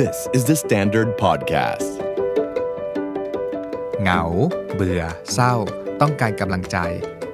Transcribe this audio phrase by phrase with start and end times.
[0.00, 1.90] This is the Standard Podcast.
[4.02, 4.22] เหงา
[4.74, 5.54] เบื่อ เศร้า
[6.00, 6.78] ต้องการกำลังใจ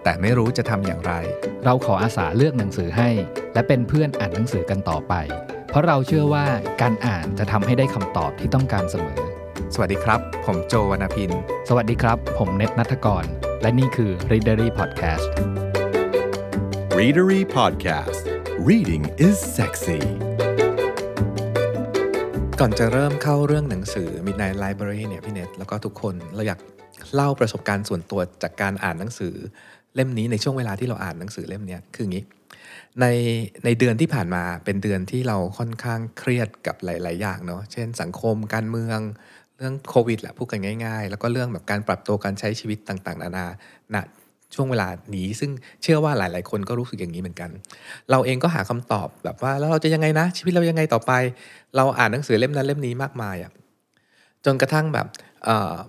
[0.03, 1.13] แต่ไม่รู้จะทำอย่างไร
[1.65, 3.11] เราขออาสาเลือกหนังสือให้
[3.55, 5.15] และเป็นเพื่อนอ่านหนังสือกันต่อไป
[5.71, 6.47] เพราะเราเชื่อว่า
[6.83, 9.21] การอ่านจะทำให้ได้คำตอบที่ต้องการเสมอ
[9.75, 11.31] สวัสดีครับ ผมโจวรรณพิน
[11.69, 13.25] สวัสดีครับ ผมเน็ตนัทกร
[13.63, 15.29] และนี่คือ Readery Podcast
[17.01, 18.25] Readery Podcast.
[18.59, 20.30] Reading is sexy.
[22.63, 26.61] ก่อนจะเริ่มเข้าเรื่องหนังสือ Midnight Library เนี่ยพี่เน็ตแล้วก็ทุกคนเราอยาก
[27.15, 29.35] เล่าประสบการณ์ส่วนตัวจากการอ่านหนังสือ
[29.95, 32.25] เล่มนี้ในช่วงเวลาที่เราอ่านหนังสือเล่มเนี้ยคืออย่างนี้
[33.01, 33.07] ใน
[33.65, 38.99] ในเดือนที่ผ่านมาเป็นเดือนที่เราค่อนข้างเครียดกับหลาย ๆ อย่างเนาะเช่น สังคมการเมือง
[39.57, 43.47] เรื่องโควิดแหละพูดกันง่ายๆ แล้วก็เรื่องแบบการปรับตัวการใช้ชีวิตต่างๆ นานา
[43.97, 43.99] ณ
[44.55, 45.51] ช่วงเวลานี้ซึ่ง
[45.83, 47.51] เชื่อว่าหลาย ๆ คนก็รู้สึกอย่างนี้เหมือนกัน
[48.11, 51.13] เราเองก็หาคำตอบแบบว่าแล้วเราจะยังไงนะ ชีวิตเรายังไงต่อไป
[51.77, 53.53] เราอ่านหนังสือเล่มนั้นเล่มนี้มากมายอะ่ะ
[54.45, 55.07] จนกระทั่งแบบ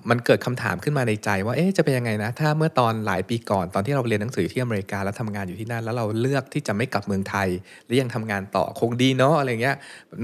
[0.10, 7.48] มันเกิดคำถามขึ้นมาในใจว่าเอ๊ะจะเป็นยังไงนะ ถ้าเมื่อตอนหลายปีก่อนตอนที่เราเรียนหนังสือที่อเมริกาแล้วทำงานอยู่ที่นั่น แล้วเราเลือกที่จะไม่กลับเมืองไทย
[7.86, 9.76] หรือยังทำงานต่อคงดีเนาะอะไรเงี้ย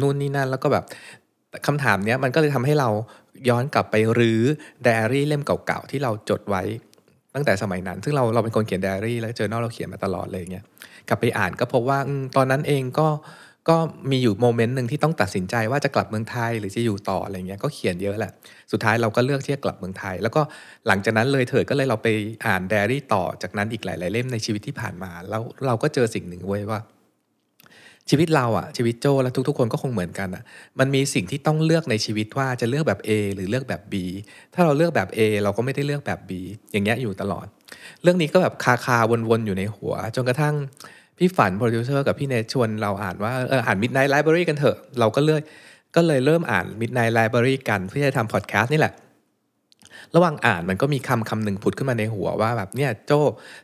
[0.01, 0.83] นู่นนี่นั่นแล้วก็แบบ
[1.67, 2.89] คำถามเนี้ยมันก็เลยทำให้เรา
[3.49, 4.41] ย้อนกลับไปรื้อ
[4.83, 6.63] ไดอารี่เล่มเก่าๆที่เราจดไว้
[7.35, 10.65] ตั้งแต่สมัยนั้น ซึ่งเราเราเป็นคนเขียนไดอารี่แล้วเจอ n น l เราเขียนมาตลอดเลยเงี้ย
[11.09, 11.99] กลับไปอ่านก็พบว่า
[12.35, 13.07] ตอนนั้นเองก็
[13.69, 13.77] ก็
[14.11, 18.31] มีอยู่โมเมนต์หนึ่งที่ต้องตัดสินใจว่าจะกลับเมืองไทยหรือจะอยู่ต่ออะไรเงี้ยก็เขียนเยอะแหละ
[18.71, 20.41] สุดท้ายเราก็เลือกที่จะกลับเมืองไทย แล้วก็
[20.87, 22.07] หลังจากนั้นเลยเถิดก็เลยเราไป
[22.47, 26.79] อ่านไดอารี่ต่อจากนั้นอีกหลาย ๆ เล่มในชีวิตที่ผ่านมา แล้วเราก็เจอสิ่งหนึ่งเว้ยว่า
[28.09, 30.43] ชีวิตเราอะชีวิตโจและทุกๆ คนก็คงเหมือนกันอะ
[30.79, 33.93] มันมีสิ่งที่ต้องเลือกในชีวิตว่าจะเลือกแบบ A หรือเลือกแบบ B
[34.53, 36.31] ถ้าเราเลือกแบบ A เราก็ไม่ได้เลือกแบบ B
[36.71, 37.47] อย่างเงี้ยอยู่ตลอด
[38.03, 38.97] เรื่องนี้ก็แบบคาคา
[39.29, 40.55] วนๆอยู่ในหัว จนกระทั่ง
[41.17, 45.41] พี่ฝันโปรดิวเซอร์กับพี่เนทชวนเราอ่านว่าเอออ่าน Midnight Library กันเถอะ เราก็เลย
[45.95, 48.93] ก็เลยเริ่มอ่าน Midnight Library กันเพื่อจะทำพอดแคสต์นี่แหละ
[50.15, 53.11] ระหว่างอ่านมันก็มีคำคำหนึ่งผุดขึ้นมาในหัวว่าแบบเนี่ยโจ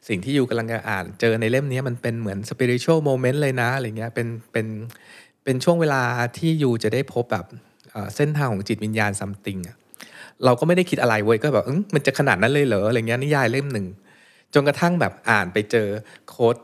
[0.08, 4.68] สิ่งที่อยู่กำลังจะอ่านเจอในเล่มนี้มันเป็นเหมือน spiritual moment เลยนะอะไรเงี้ยเป็นเป็น
[5.44, 6.02] เป็นช่วงเวลา
[6.38, 7.46] ที่ยูจะได้พบแบบ
[8.16, 9.76] เส้นทางของจิตวิญญาณ something อะ
[10.46, 13.86] เราก็ไม่ได้คิดอะไรเว้ยก็แบบมันจะขนาดนั้นเลยเหรออะไรเงี้ยนิยายเล่มหนึ่ง
[14.54, 15.88] จนกระทั่งแบบอ่านไปเจอ
[16.30, 16.56] โค้ด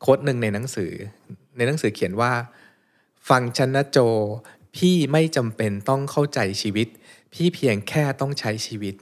[0.00, 0.92] โค้ดหนึ่งในหนังสือ
[1.56, 2.32] ในหนังสือเขียนว่า
[3.28, 3.98] ฟังฉันนะโจ
[4.76, 6.88] พี่ไม่จำเป็นต้องเข้าใจชีวิต
[7.34, 8.94] พี่เพียงแค่ต้องใช้ชีวิต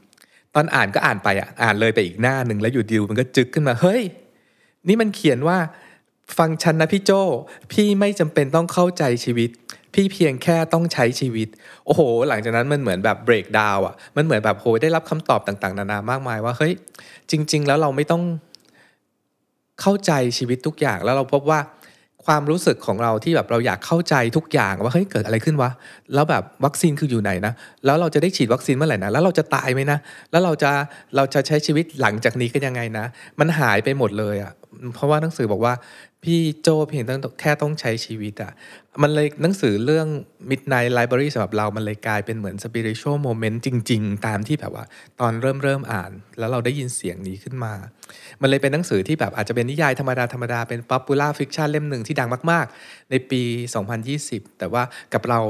[0.54, 4.02] ตอนอ่านก็อ่านไปอะอ่านเลยไปอีกหน้าหนึ่งแล้วอยู่ดิวมันก็จึกขึ้นมาเฮ้ย
[4.88, 5.58] นี่มันเขียนว่า
[6.38, 7.10] ฟังฉันนะพี่โจ
[7.72, 9.50] พี่ไม่จำเป็นต้องเข้าใจชีวิต
[9.94, 11.48] พี่เพียงแค่ต้องใช้ชีวิต
[11.86, 16.72] โอ้โห หลังจากนั้นมันเหมือนแบบเบรกดาวอะ มันเหมือนแบบโหได้รับคำตอบต่าง ๆ นานามากมายว่า เฮ้ย
[17.30, 18.22] จริง ๆ แล้วเราไม่ต้อง
[19.80, 21.60] เข้าใจชีวิตทุกอย่าง แล้วเราพบว่า
[22.26, 25.70] ความรู้สึกของเราที่แบบเราอยากเข้าใจทุกอย่างว่าเฮ้ยเกิดอะไรขึ้นวะ
[26.14, 27.52] แล้วแบบวัคซีนคืออยู่ไหนนะ
[27.84, 29.98] แล้วเราจะได้ฉีดวัคซีนเมื่อไหร่นะแล้วเราจะตายไหมนะ
[30.30, 30.70] แล้วเราจะ
[31.16, 33.04] เราจะใช้ชีวิตหลังจากนี้กันยังไงนะ
[33.40, 34.52] มันหายไปหมดเลยอะ
[34.94, 35.74] เพราะว่าหนังสือบอกว่า
[36.22, 38.52] พี่โจเพียงต้องแค่ต้องใช้ชีวิตอะ
[39.02, 40.06] มันเลยหนังสือเรื่อง
[40.50, 44.84] Midnight Library สำหรับเรา มันเลยกลายเป็นเหมือน spiritual moment จริง ๆ ตามที่แบบว่า
[45.20, 47.72] ตอนเริ่มเริ่มอ่าน แล้วเราได้ยินเสียงนี้ขึ้นมา
[48.40, 53.42] มันเลยเป็นหนังสือที่แบบอาจจะเป็นนิยายธรรมดา ธรรมดา เป็น popular fiction เล่มหนึ่งที่ดังมาก ๆ ในปี
[54.00, 54.82] 2020 แต่ว่า
[55.14, 55.40] กับเรา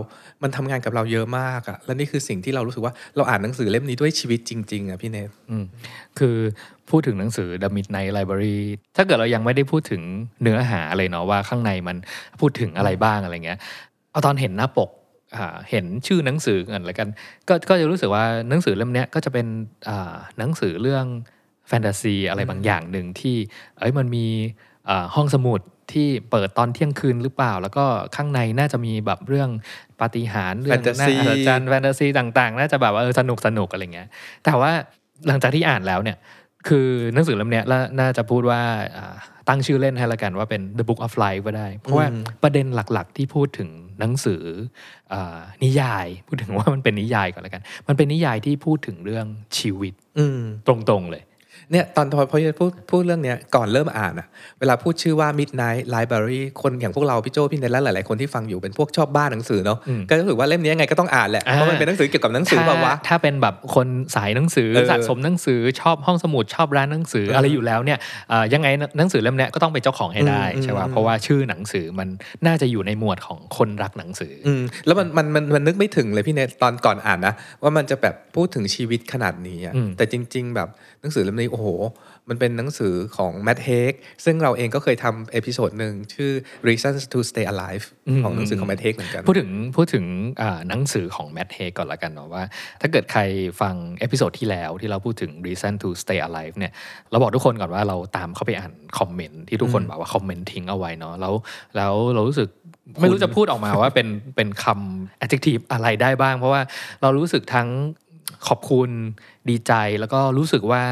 [0.43, 5.65] มันทำงานกับเราเยอะมากอะและนี่คือสิ่งที่เรารู้สึกว่าเราอ่านหนังสือเล่มนี้ด้วยชีวิตจริง ๆอะพี่เนทอืม
[6.19, 6.37] คือ
[6.91, 8.61] พูดถึงหนังสือ The Midnight Library
[8.97, 10.03] ถ้าเกิดเรายังไม่ได้พูดถึง
[10.43, 11.97] เนื้อหาเลยเนาะว่าข้างในมัน
[12.41, 13.59] พูดถึงอะไรบ้างอะไรเงี้ย
[14.11, 14.91] เอาตอนเห็นหน้าปก
[15.37, 17.09] อ่าเห็นชื่อหนังสือกันแล้วกัน
[17.49, 19.47] ก็ก็จะรู้สึกว่าหนังสือเล่มเนี้ยก็จะเป็น
[19.89, 21.05] อ่าหนังสือเรื่อง
[21.69, 23.37] แฟนตาซีอะไรบางอย่างหนึ่งที่
[23.79, 24.27] เอ้ยมันมี
[24.89, 25.61] อ่าห้องสมุด
[25.93, 27.85] ที่เปิดตอนเที่ยงคืนหรือเปล่า แล้วก็
[28.17, 29.51] ข้างในน่าจะมีแบบเรื่อง
[30.01, 34.09] ปาฏิหาริย์เรื่องแฟนตาซีน่อัศจรรย์แฟนตาซีต่าง ๆ น่าจะแบบว่าเออสนุกสนุกอะไรเงี้ย
[34.45, 34.73] แต่ว่า
[35.29, 36.17] หลังจากที่อ่านแล้วเนี่ย
[36.69, 38.61] คือหนังสือเล่มเนี้ยแล้วน่าจะพูดว่า
[38.97, 39.15] อ่า
[39.49, 42.07] ตั้งชื่อ len ให้ละกันว่าเป็น The Book of Life ก็ได้ เพราะว่า
[42.43, 43.69] ประเด็นหลักๆ ที่พูดถึง
[44.01, 44.43] หนังสือ
[45.13, 49.27] อานิยาย พูดถึงว่ามันเป็นนิยายก่อนละกัน มันเป็นนิยายที่พูดถึงเรื่อง
[49.59, 51.23] ชีวิตอืมตรงๆเลย
[51.73, 54.27] เนี่ยตอนพอพอจะพูดพูดเรื่องเนี้ยก่อนเริ่มอ่านอะ
[54.61, 67.99] เวลาพูดชื่อว่า Midnight Library คนอย่างพวกเราพี่โจพี่เนทและหลาย ๆ คนที่ฟังอยู่เป็นพวกชอบบ้านหนังสือเนาะอืมก็รู้สึกว่าเล่มนี้ยังไงก็ต้องอ่านแหละอ่าเพราะมันเป็นหนังสือเกี่ยวกับหนังสือเปล่าวะถ้าถ้าเป็นแบบคนสายหนังสือเออสะสมหนังสือชอบห้องสมุดชอบร้านหนังสือเออออะไรอยู่แล้วเนี่ย
[68.31, 68.69] เอ่อยังไง
[68.99, 72.09] หนังสือเล่มเนี้ยก็ต้องเป็นเจ้าของให้ได้อืมใช่ป่ะอืมเพราะว่าชื่อหนังสือมัน
[72.47, 80.69] น่าจะอยู่ในหมวดของคนรักหนังสือออืมแล้วมันมันมันมันนึกไม่ถึงเลยพี่เนทตอนก่อนอ่านนะว่ามันจะแบบพูดถึงชีวิตขนาดนี้อะอืมแต่จริง ๆ แบบ
[81.05, 81.67] หนังสือเล่มนี้โอ้โห
[82.29, 83.93] มันเป็นหนังสือของแม t เฮก
[84.25, 86.31] ซึ่งเราเองก็เคยทำ episode หนึ่งชื่อ
[86.69, 90.05] reasons to stay alive อืมของหนังสือของแม t เฮกเหมือนกัน พูดถึงพูดถึง
[90.41, 92.45] อ่าหนังสือของแม t เฮก่อนละกันเนาะว่า
[92.81, 93.23] ถ้าเกิดใคร
[93.61, 96.73] ฟัง episode ที่แล้วที่เราพูดถึง reason to stay alive เนี่ย
[97.11, 101.35] เราบอกทุกคนก่อนว่าเราตามเข้าไปอ่านคอมเมนต์ที่ทุกคนบอกว่าคอมเมนต์ทิ้งเอาไว้เนาะแล้ว
[101.77, 102.49] แล้วเรารู้สึก
[103.01, 106.63] ไม่รู้จะพูดออกมาว่าเป็นเป็นคำ adjective อะไรได้บ้าง เพราะว่า
[107.03, 107.69] เรารู้สึกทั้ง
[108.49, 108.91] ขอบคุณ
[109.49, 110.85] ดีใจแล้วก็รู้สึกว่า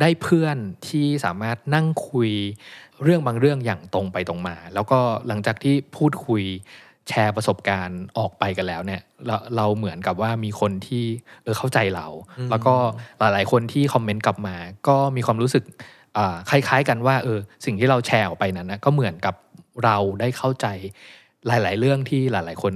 [0.00, 0.56] ได้เพื่อน
[0.88, 2.30] ที่สามารถนั่งคุย
[3.02, 6.42] เรื่องบางเรื่องอย่างตรงไปตรงมา แล้วก็หลังจากที่พูดคุย
[7.08, 11.04] แชร์ประสบการณ์ออกไปกันแล้วเนี่ยเราเราเหมือนกับว่ามีคนที่
[11.42, 12.06] เออเข้าใจเรา
[12.50, 12.74] แล้วก็
[13.18, 14.56] หลาย ๆ คนที่คอมเมนต์กลับมา
[14.88, 15.64] ก็มีความรู้สึก
[16.50, 19.34] คล้าย ๆ กันว่าเออสิ่งที่เราแชร์ออกไปนั้นนะก็เหมือนกับ
[19.84, 20.66] เราได้เข้าใจ
[21.46, 22.74] หลาย ๆ เรื่องที่หลาย ๆ คน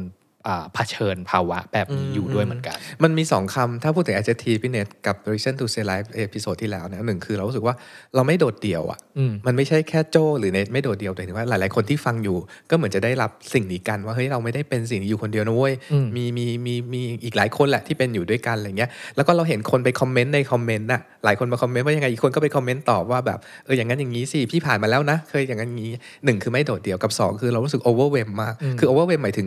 [0.75, 7.75] เผชิญภาวะแบบนี้อยู่ด้วยเหมือนกัน มันมีสองคำถ้าพูดถึง adjective พี่เนทกับ reason to stay alive episode ที่แล้วเนี่ยหนึ่งคือเรารู้สึกว่า
[8.15, 12.37] เราไม่โดดเดี่ยวอะอืมมันไม่ใช่แค่โจหรือเนทไม่โดดเดี่ยวแต่ถึงว่าหลาย ๆ คนที่ฟังอยู่
[12.71, 25.93] ก็เหมือนจะได้รับสิ่งนี้กันว่าเฮ้ยเราไม่ได้เป็นสิ่งนี้อยู่คนเดียวนะเว้ยอืมมีมีมีมีอีกหลายคนแหละที่เป็นอยู่ด้วยกันอะไรเงี้ยแล้วก็เราเห็นคนไปคอมเมนต์ในคอมเมนต์น่ะหลายคนมาคอมเมนต์ว่ายังไงอีกคนก็ไปคอมเมนต์ตอบว่าแบบเอออย่างนั้นอย่างนี้สิพี่ผ่านมาแล้วนะ เคยอย่างนั้นอย่างนี้
[26.25, 29.47] หนึ่งคือไม่โดดเดี่ยวกับสองคือเรารู้สึก overwhelm มากคือ overwhelm หมายถึง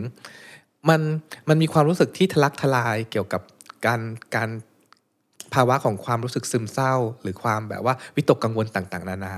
[0.88, 1.00] มัน
[1.48, 3.42] มันมีความรู้สึกที่ทะลักทลายเกี่ยวกับ
[3.86, 4.00] การ
[4.36, 4.50] การ
[5.54, 9.34] ภาวะของความรู้สึกซึมเศร้า หรือความแบบว่าวิตกกังวลต่างๆ นานา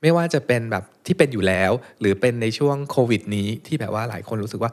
[0.00, 4.72] ไม่ว่าจะเป็นแบบที่เป็นอยู่แล้ว หรือเป็นในช่วงโควิดนี้ที่แบบว่าหลายคนรู้สึกว่า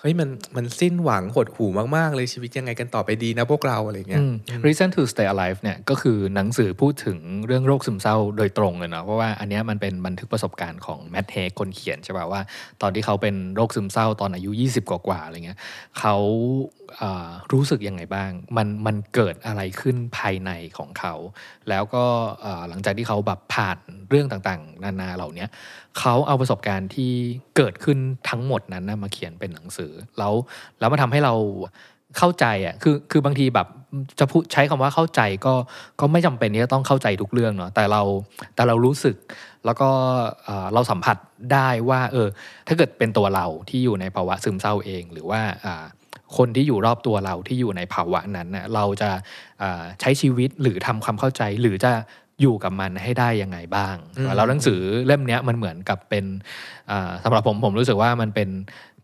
[0.00, 4.34] เฮ้ยมันมันสิ้นหวังหดหู่มาก ๆ เลยชีวิตยังไงกันต่อไปดีนะพวกเราอะไรเงี้ยอืม
[4.66, 12.40] Reason to Stay Alive เนี่ยก็คือหนังสือพูดถึงเรื่องโรคซึมเศร้าโดยตรงเลยเนาะเพราะว่าอันเนี้ยมันเป็นบันทึกประสบการณ์ของแม t เฮกคนเขียนใช่ป่ะว่า
[12.82, 15.58] ตอนที่เขาเป็นโรคซึมเศร้าตอนอายุ 20 กว่าๆอะไรเงี้ย
[15.98, 16.16] เขา
[16.74, 16.77] อ่า
[17.52, 21.14] รู้สึกยังไงบ้าง มันมันเกิดอะไรขึ้นภายในของเขา
[21.68, 22.04] แล้วก็
[22.68, 25.46] หลังจากที่เขาแบบผ่านเรื่องต่างๆ นานาเหล่านี้
[25.98, 27.12] เขาเอาประสบการณ์ที่
[27.56, 27.98] เกิดขึ้น
[28.28, 30.34] ทั้งหมดนั้นนะมาเขียนเป็นหนังสือ แล้ว
[30.78, 31.34] แล้วมาทำให้เรา
[32.16, 33.68] เข้าใจอะคือคือบางทีแบบ
[34.20, 35.54] จะพูดใช้คำว่าเข้าใจก็
[36.00, 38.02] ก็ไม่จำเป็นที่จะต้องเข้าใจทุกเรื่องเนาะแต่เรา
[38.54, 39.16] แต่เรารู้สึก
[39.64, 39.90] แล้วก็
[40.44, 41.16] เอ่อเราสัมผัส
[41.52, 42.28] ได้ว่าเออ
[42.66, 45.84] ถ้าเกิดเป็นตัวเราที่อยู่ในภาวะซึมเศร้าเอง หรือว่าอ่า
[46.36, 49.10] คนที่อยู่รอบตัวเราที่อยู่ในภาวะนั้นนะเราจะ
[49.62, 51.92] อ่าใช้ชีวิตหรือทำความเข้าใจหรือจะ
[52.42, 56.24] อยู่กับมันให้ได้ยังไงบ้างอืมแล้วหนังสือเล่มเนี้ยมันเหมือนกับเป็น
[56.90, 58.48] อ่าสำหรับผมผมรู้สึกว่ามันเป็น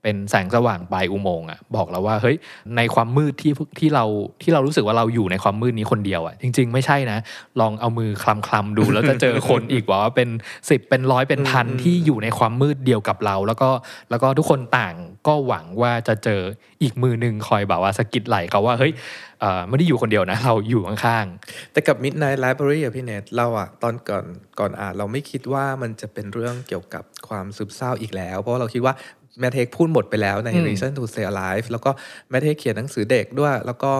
[0.05, 2.37] เป็นแสงสว่างปลายอุโมงค์อะบอกเราว่าเฮ้ย
[2.77, 4.05] ในความมืดที่ที่เรา
[4.43, 7.19] ที่เรารู้สึกว่าเราอยู่ในความมืดนี้คนเดียวอะจริง ๆ ไม่ใช่นะ
[7.61, 10.29] ลองเอามือคลำคลำๆดูแล้วจะเจอคนอีกว่าเป็น
[10.71, 13.71] สิบเป็นร้อยเป็นพันอืมที่อยู่ในความมืดเดียวกับเรา แล้วก็
[14.11, 14.95] แล้วก็ทุกคนต่าง
[15.27, 16.41] ก็หวังว่าจะเจอ
[16.83, 18.93] อีกมือหนึ่งคอยแบบว่าสะกิดไหลเขาว่าเฮ้ย
[19.41, 21.27] เอ่อไม่ได้อยู่คนเดียวนะ เราอยู่ข้าง
[21.73, 24.25] แต่กับ Midnight Library อะพี่เนทเราอะตอนก่อน
[24.59, 28.95] ก่อนอ่านเราไม่คิดว่ามันจะเป็นเรื่องเกี่ยวกับความซึมเศร้าอีกแล้ว เพราะว่าเราคิดว่า
[29.41, 31.91] แมทเทคพูดหมดไปแล้วในอืม Reason to Stay Alive แล้วก็
[32.31, 33.93] แมทเทคเขียนหนังสือเด็กด้วย แล้วก็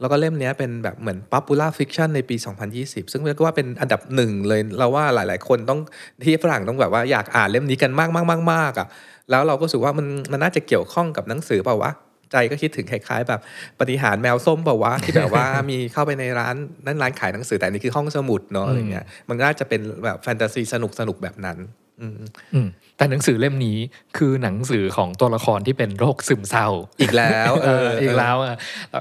[0.00, 2.36] แล้วก็เล่มเนี้ยเป็นแบบเหมือน popular fiction ในปี
[2.74, 5.80] 2020 ซึ่งเรียกว่าเป็นอันดับหนึ่งเลยเราว่าหลายๆ คนต้อง
[6.24, 8.88] ที่ฝรั่งต้องแบบว่าอยากอ่านเล่มนี้กันมากมากมากมากอะ
[9.30, 11.92] แล้วเราก็รู้สึกว่ามันมันน่าจะเกี่ยวข้องกับหนังสือเปล่าวะ
[12.32, 13.40] ใจก็คิดถึงคล้ายๆ แบบ
[13.80, 16.54] ปฏิหารย์แมวส้มเปล่าวะที่แบบว่ามีเข้าไปในร้าน
[16.86, 21.58] นั่นร้านขายหนังสือแต่อันนี่คือห้องสมุดเนาะอะไรเงี้ยมันน่าจะเป็นแบบแฟนตาซีสนุกสนุกๆแบบนั้น
[22.00, 22.68] อืมๆอืม
[22.98, 23.78] แต่หนังสือเล่มนี้
[24.16, 26.68] คือหนังสือของตัวละครที่เป็นโรคซึมเศร้า
[27.00, 28.54] อีกแล้วเอออีกแล้วอะ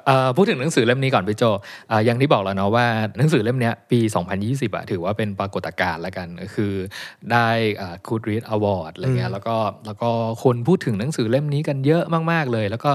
[0.06, 1.44] เอ่อพูดถึงหนังสือเล่มนี้ก่อนพี่โจ
[1.92, 2.86] อ่าอย่างที่บอกแล้วเนาะว่า
[3.18, 4.00] หนังสือเล่มเนี้ยปี
[4.38, 6.74] 2020อะถือว่าเป็นปรากฏการณ์แล้วกันคือ
[7.31, 7.48] ได้
[7.81, 9.56] อ่า Goodreads Award อะไรเงี้ยแล้วก็
[9.86, 10.10] แล้วก็
[10.44, 12.92] คนพูดถึงหนังสือเล่มนี้กันเยอะมาก ๆเลย แล้วก็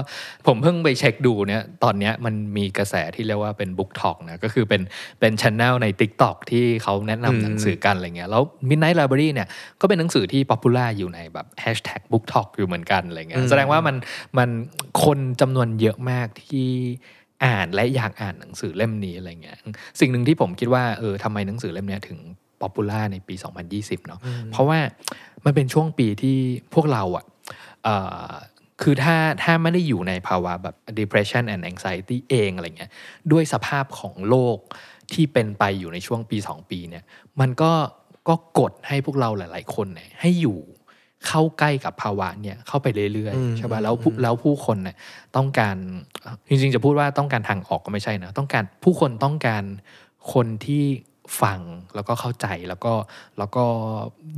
[0.47, 4.81] ผมเพิ่งไปเช็คดูเนี่ยตอนเนี้ยมันมีกระแสที่เรียกว่าเป็น Book Talk นะก็คือเป็น
[5.19, 9.47] เป็นช anel ใน TikTok ที่เขาแนะนำหนังสือกันอะไรเงี้ยแล้ว Midnight Library เนี่ย
[9.81, 13.95] ก็เป็นหนังสือที่ popular อยู่ในแบบ hashtag book talk อยู่เหมือนกันอะไรเงี้ยอืมแสดงว่ามัน
[14.37, 14.49] มัน
[15.03, 16.67] คนจำนวนเยอะมากที่
[17.45, 19.57] อ่านและอยากอ่านหนังสือเล่มนี้อะไรเงี้ย
[19.99, 22.19] สิ่งหนึ่งที่ผมคิดว่าเออทำไมหนังสือเล่มเนี้ยถึง
[22.61, 23.35] popular ในปี
[23.71, 24.19] 2020เนาะ
[24.51, 24.79] เพราะว่า
[25.45, 26.37] มันเป็นช่วงปีที่
[26.73, 27.25] พวกเราอะ
[27.83, 27.95] เอ่
[28.27, 28.31] อ
[28.81, 32.91] คือถ้าถ้าไม่ได้อยู่ในภาวะแบบ depression and anxiety เองอะไรเงี้ย
[33.31, 34.57] ด้วยสภาพของโลก
[35.13, 37.03] ที่เป็นไปอยู่ในช่วงปี 2 ปีเนี่ย
[37.39, 37.71] มันก็
[38.27, 40.59] ก็กดให้พวกเราหลาย ๆ คนเนี่ยให้อยู่
[41.27, 44.95] เข้าใกล้กับภาวะเนี่ยเข้าไปเรื่อยอืมๆใช่ป่ะแล้วผู้แล้วผู้คนเนี่ย
[45.35, 45.75] ต้องการ
[46.49, 49.63] จริงๆจะพูดว่าต้องการทางออกก็ไม่ใช่นะต้องการผู้คนต้องการ
[50.33, 50.83] คนที่
[51.41, 51.59] ฟัง
[51.95, 52.93] แล้วก็เข้าใจแล้วก็
[53.37, 53.63] แล้วก็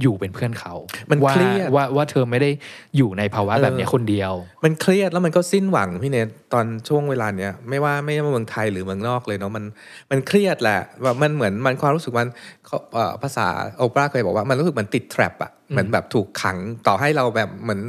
[0.02, 0.74] อยู่เป็นเพื่อนเขา
[1.10, 2.50] มันว่าเครียดว่าว่าเธอไม่ได้
[2.98, 9.64] อยู่ในภาวะเออแบบเนี้ยคนเดียว มันเครียดแล้วมันก็สิ้นหวังพี่เนทตอนช่วงเวลาเนี้ยไม่ว่าไม่ว่าเมืองไทยหรือเมืองนอกเลยเนาะมัน
[10.12, 12.30] มันเครียดแหละแบบมันเหมือนมันความรู้สึกมัน
[12.66, 17.82] เขาเอ่อภาษาโอปราเคยบอกว่ามันรู้สึกเหมือนติดแทรปอะเหมือนแบบถูกขังต่อให้เราแบบเหมือน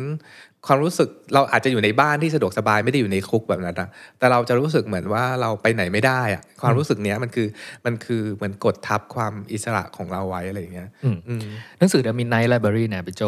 [0.67, 7.49] ความรู้สึกเราอาจจะอยู่ในบ้านที่สะดวกสบายไม่ได้อยู่ในคุกแบบนั้นนะแต่เราจะรู้สึกเหมือนว่าเราไปไหนไม่ได้อะความรู้สึกเนี้ยมันคือ
[7.87, 11.41] มันคือเหมือนกดทับความอิสระของเราไว้อะไรอย่างเงี้ยอืมอืม
[11.79, 13.23] หนังสือ The Midnight Library เนี่ยพี่โจ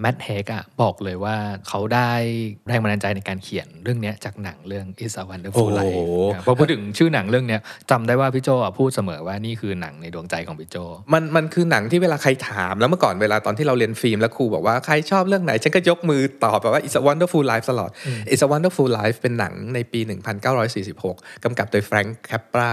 [0.00, 1.36] แมทเฮกอะบอกเลยว่า
[1.68, 2.10] เขาได้
[2.68, 6.00] แรงบันดาลใจในการเขียนเรื่องเนี้ยจากหนังเรื่อง Is a Wonderful โอ้ Life โห
[6.34, 10.76] นะพอพูดถึงชื่อหนังเรื่องเนี้ยจำได้ว่าพี่โจอะพูดเสมอว่านี่คือหนังในดวงใจของพี่โจ
[11.12, 17.90] มันมันคือหนังที่เวลาใครถามแล้วเมื่อก่อนเวลาตอนที่เราเรียนฟิล์มแล้วครูบอกว่าใครชอบเรื่องไหนฉันก็ยกมือตอบแบบว่า It's a Wonderful Life ตลอด
[18.32, 20.00] It's a Wonderful Life เป็นหนังในปี
[20.72, 22.72] 1946 กำกับโดยแฟรงค์แคปปรา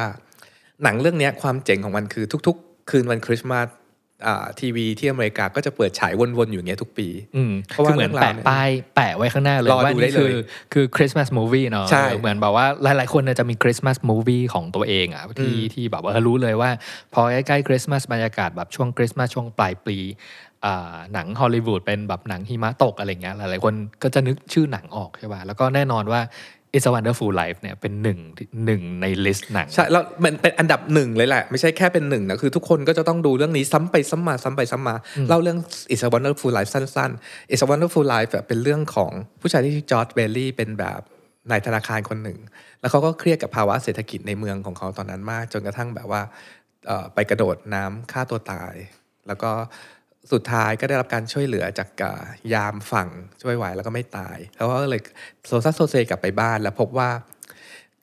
[0.84, 3.68] หนังเรื่องเนี้ยความเจ๋งของมันคือทุกๆ คืนวันคริสต์มาส
[4.28, 16.70] อ่าทีวีที่อเมริกาก็จะเปิดฉายวน ๆ อยู่อย่างเงี้ยทุกปีอืมเพราะว่าคือเหมือนเรื่องราวแปะเนี่ยป้ายแปะไว้ข้างหน้าเลยหรอว่าดูได้นี่คือเลยคือ Christmas movie เนาะใช่เออเหมือนแบบว่าหลาย ๆ คนเนี่ยจะมี Christmas movie ของตัวเองอะที่ที่แบบว่าเออรู้เลยว่า
[17.14, 20.53] พอใกล้ๆคริสต์มาสบรรยากาศแบบช่วงคริสต์มาสช่วงปลายปีอ่า
[21.14, 26.22] หนังฮอลลีวูดเป็นแบบหนังหิมะตกอะไรเงี้ยหลายๆคนก็จะนึกชื่อหนังออกใช่ป่ะแล้วก็แน่นอนว่า
[26.76, 28.20] It's a Wonderful Life เนี่ยเป็นหนึ่ง
[28.66, 34.96] หนึ่งใน list หนัง ใช่แล้วมันเป็นอันดับหนึ่งเลยแหละ ไม่ใช่แค่เป็นหนึ่งนะ คือทุกคนก็จะต้องดูเรื่องนี้ซ้ำไปซ้ำมาซ้ำไปซ้ำมา
[35.28, 35.58] เล่าเรื่อง
[35.94, 41.02] It's a Wonderful Life สั้นๆ It's a Wonderful Life อะเป็นเรื่องของผู้ชายที่ชื่อจอร์จเบลลี่เป็นแบบ
[41.52, 42.40] นายธนาคารคนหนึ่ง
[42.80, 46.22] แล้วเขาก็เครียดกับภาวะเศรษฐกิจในเมืองของเขาตอนนั้นมาก จนกระทั่งแบบว่า
[46.88, 48.74] เอ่อไปกระโดดน้ำฆ่าตัวตาย
[49.28, 49.52] แล้วก็
[50.32, 53.10] สุดท้ายก็ได้รับการช่วยเหลือจากอ่ายามฝั่ง
[53.42, 55.02] ช่วยไว้แล้วก็ไม่ตายแล้วก็เลย
[55.48, 57.10] โซซัสโซเซกลับไปบ้าน แล้วพบว่า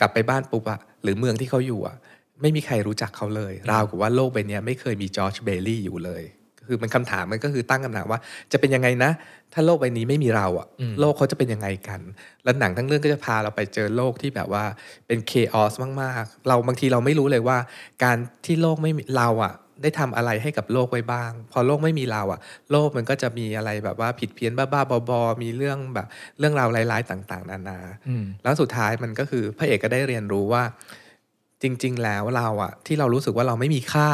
[0.00, 1.96] กลับไปบ้านปุ๊บอะหรือเมืองที่เขาอยู่อะ
[2.40, 6.22] ไม่มีใครรู้จักเขาเลย ราวกับว่าโลกใบเนี้ยไม่เคยมีจอร์จเบลลี่อยู่เลย
[6.66, 8.20] คือมันคำถามมันก็คือตั้งคำถามว่า
[8.52, 9.10] จะเป็นยังไงนะ
[9.52, 10.66] ถ้าโลกใบนี้ไม่มีเราอะ
[11.00, 12.00] โลกเขาจะเป็นยังไงกัน
[12.44, 14.64] แล้วหนังทั้งเรื่องก็จะพาเราไปเจอโลกที่แบบว่า
[15.06, 15.72] เป็นเคออส
[16.02, 17.58] มากๆ เราบางทีเราไม่รู้เลยว่า
[18.04, 26.06] การที่โลกไม่มีเราอะ ได้ทำอะไรให้กับโลกไว้บ้าง พอโลกไม่มีเราอะโลกมันก็จะมีอะไรแบบว่าผิดเพี้ยนบ้าๆบอๆมีเรื่องแบบ
[26.38, 30.62] เรื่องราวร้ายๆต่าง ๆ นานาอืมแล้วสุดท้ายมันก็คือพระเอกก็ได้เรียนรู้ว่า
[31.62, 34.10] จริง ๆ แล้วเราอะที่เรารู้สึกว่าเราไม่มีค่า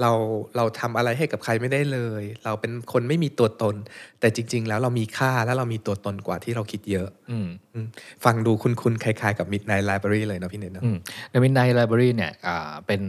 [0.00, 0.12] เรา
[0.56, 3.74] เราทำอะไรให้กับใครไม่ได้เลย เราเป็นคนไม่มีตัวตน
[4.20, 7.86] แต่จริง ๆ แล้วเรามีค่าและเรามีตัวตนกว่าที่เราคิดเยอะอืมอืม
[8.24, 10.96] ฟังดูคุ้นๆคล้าย ๆ กับ Midnight Library เลยเนาะพี่เนทเนอะอืม
[11.32, 13.02] The Midnight Library เนี่ยอ่าเป็น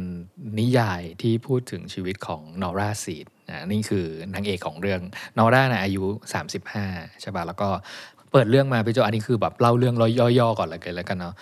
[0.59, 5.01] นิยายที่พูดถึงชีวิตของนอร่าซีดอ่านี่คือนางเอกของเรื่อง
[5.37, 6.03] นอร่านะอายุ
[6.63, 7.69] 35ใช่ป่ะแล้วก็
[8.31, 9.95] เปิดเรื่องมาพี่โจอันนี้คือแบบเล่าเรื่อง
[10.39, 11.33] ย่อๆก่อนเลยกันแล้วกันเนาะ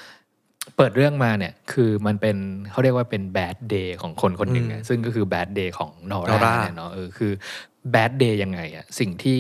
[0.78, 2.38] เปิดเรื่องมาเนี่ยคือมันเป็น
[2.72, 7.32] เขาเรียกว่าเป็น bad day ของคนคนหนึ่งอะซึ่งก็คือ bad day ของนอร่า Nora เนี่ยเนาะเออคือ
[7.94, 9.40] bad day ยังไงอะสิ่งที่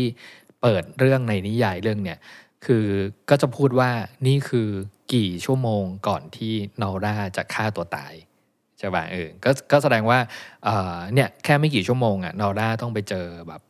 [0.61, 2.19] เปิดเรื่องในนิยายเรื่องเนี่ย
[2.65, 2.85] คือ
[3.29, 3.91] ก็จะพูดว่า
[4.27, 4.69] นี่คือ
[5.13, 8.13] กี่ชั่วโมงก่อนที่นอร่าจะฆ่าตัวตาย
[8.79, 10.19] ใช่ป่ะเออก็ก็แสดงว่า
[11.13, 13.61] เนี่ยแค่ไม่กี่ชั่วโมงอะนอร่าต้องไปเจอแบบ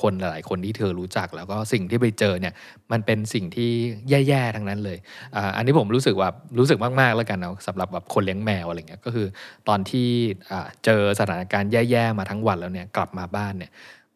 [0.00, 2.54] คนหลาย ๆ คนที่เธอรู้จัก แล้วก็สิ่งที่ไปเจอเนี่ย
[2.92, 3.70] มันเป็นสิ่งที่
[4.28, 4.98] แย่ๆทั้งนั้นเลย
[5.36, 9.26] ออันนี้ผมรู้สึกว่ารู้สึกมากๆแล้วกันเนาะสำหรับแบบคนเลี้ยงแมวอะไรเงี้ยก็คือ
[9.68, 10.08] ตอนที่
[10.84, 13.72] เจอสถานการณ์แย่ๆมาทั้งวันแล้วเนี่ยกลับมาบ้านเนี่ย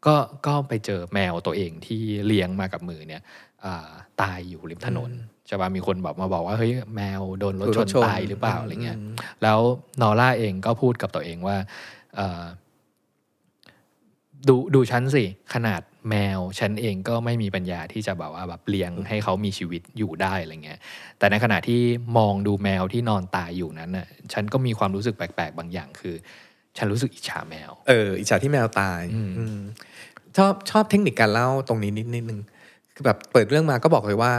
[0.07, 0.17] ก็
[0.47, 3.23] ก็ไปเจอแมวตัวเองที่เลี้ยงมากับมือเนี่ย
[4.23, 5.11] ตายอยู่ริมถนน
[5.49, 9.59] ใช่ป่ะมีคนแบบมาบอกว่าเฮ้ยแมวโดนรถชรนถชนตายหรือเปล่าอะไรเงี้ยอืมแล้ว
[10.01, 11.57] นอร่าเองก็พูดกับตัวเองว่า
[12.17, 12.43] เอ่อ
[14.49, 15.25] ดูดูฉันสิ
[15.55, 20.79] ขนาดแมว ฉันเองก็ไม่มีปัญญาที่จะแบบว่าแบบเลี้ยงให้เขามีชีวิตอยู่ได้อะไรเงี้ย
[21.19, 21.81] แต่ในขณะที่
[22.19, 26.15] มองดูแมวที่นอนตายอยู่นั้นน่ะฉันก็มีความรู้สึกแปลกๆ บางอย่างคือ
[26.77, 29.59] ฉันรู้สึกอิจฉาแมว เอออิจฉาที่แมวตายอืมอืม
[30.37, 32.41] ชอบชอบเทคนิคการเล่าตรงนี้นิดนิดนึง
[32.95, 34.33] คือแบบเปิดเรื่องมาก็บอกเลยว่า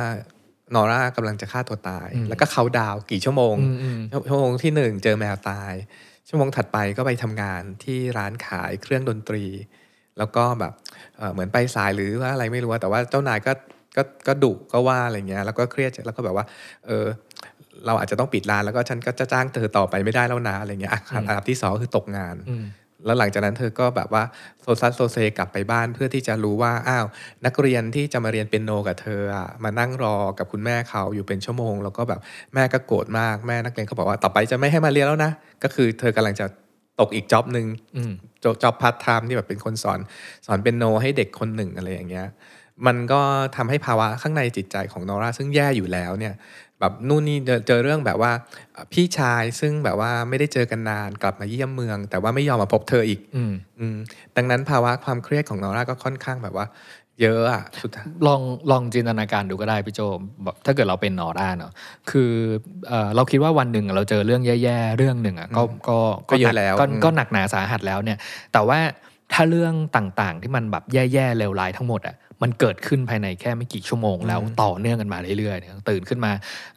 [0.76, 4.00] นอร่ากำลังจะฆ่าตัวตาย แล้วก็เขาดาวน์กี่ชั่วโมงอืมอืม
[4.30, 5.74] ชั่วโมงที่หนึ่งเจอแมวตาย
[6.28, 9.46] ชั่วโมงถัดไปก็ไปทำงานที่ร้านขายเครื่องดนตรี
[10.18, 10.74] แล้วก็แบบ
[11.18, 13.52] เอ่อเหมือนไปสายหรือว่าอะไรไม่รู้อะแต่ว่าเจ้านายก็
[13.96, 16.46] ก็ก็ดุก็ว่าอะไรเงี้ยแล้วก็เครียดแล้วก็แบบว่า
[16.88, 17.06] เออ
[17.86, 22.64] เราอาจจะต้องปิดร้านแล้วก็ฉันก็จะจ้างเธอต่อไปไม่ได้แล้วนะอะไรเงี้ยอะอันดับที่สองคือตกงานอืม
[23.06, 24.24] แล้วหลังจากนั้นเธอก็แบบว่า
[24.62, 27.06] โซซัสโซเซกลับไปบ้านเพื่อที่จะรู้ว่าอ้าว
[27.46, 32.20] นักเรียนที่จะมาเรียนเปียโนกับเธออะมานั่งรอกับคุณแม่เขาอยู่เป็นชั่วโมง แล้วก็แบบ
[32.54, 35.32] แม่ก็โกรธมากแม่นักเรียนก็บอกว่าต่อไปจะไม่ให้มาเรียนแล้วนะ
[35.64, 36.46] ก็คือเธอกำลังจะ
[37.00, 37.68] ตกอีก job หนึ่ง
[38.44, 40.00] job part-time ที่แบบเป็นคนสอน
[40.46, 42.28] สอนเปียโนให้เด็กคนหนึ่งอะไรอย่างเงี้ย
[42.88, 43.22] มันก็
[43.56, 46.34] ทำให้ภาวะข้างในจิตใจของนอร่าซึ่งแย่อยู่แล้วเนี่ย
[46.80, 48.32] แบบนู่นนี่เจอเจอเรื่องแบบว่า
[48.74, 53.98] เอ่อพี่ชายซึ่งแบบว่าไม่ได้เจอกันนานกลับมาเยี่ยมเมือง แต่ว่าไม่ยอมมาพบเธออีกอืมอืม
[54.36, 56.66] ดังนั้นภาวะความเครียดของนอร่าก็ค่อนข้างแบบว่า
[57.22, 60.00] เยอะอะสุดท้ายลองลองจินตนาการดูก็ได้พี่โจ
[60.44, 61.72] แบบถ้าเกิดเราเป็นนอร่าเนาะ
[62.12, 62.32] คือ
[62.88, 65.98] เออเราคิดว่าวันหนึ่งเราเจอเรื่องแย่ๆเรื่องหนึ่งอะก็ก็
[66.30, 68.18] ก็เยอะหนัแล้วก็อืมก็หนักหนาสาหัสแล้วเนี่ย
[68.54, 68.80] แต่ว่า
[69.34, 76.32] ถ้าเรื่องต่างๆที่มันแบบแย่ๆเลวร้ายทั้งหมดอะ มันเกิดขึ้นภายในแค่ไม่กี่ชั่วโมงแล้วต่อเนื่องกันมาเรื่อยๆเนี่ยตื่นขึ้นมา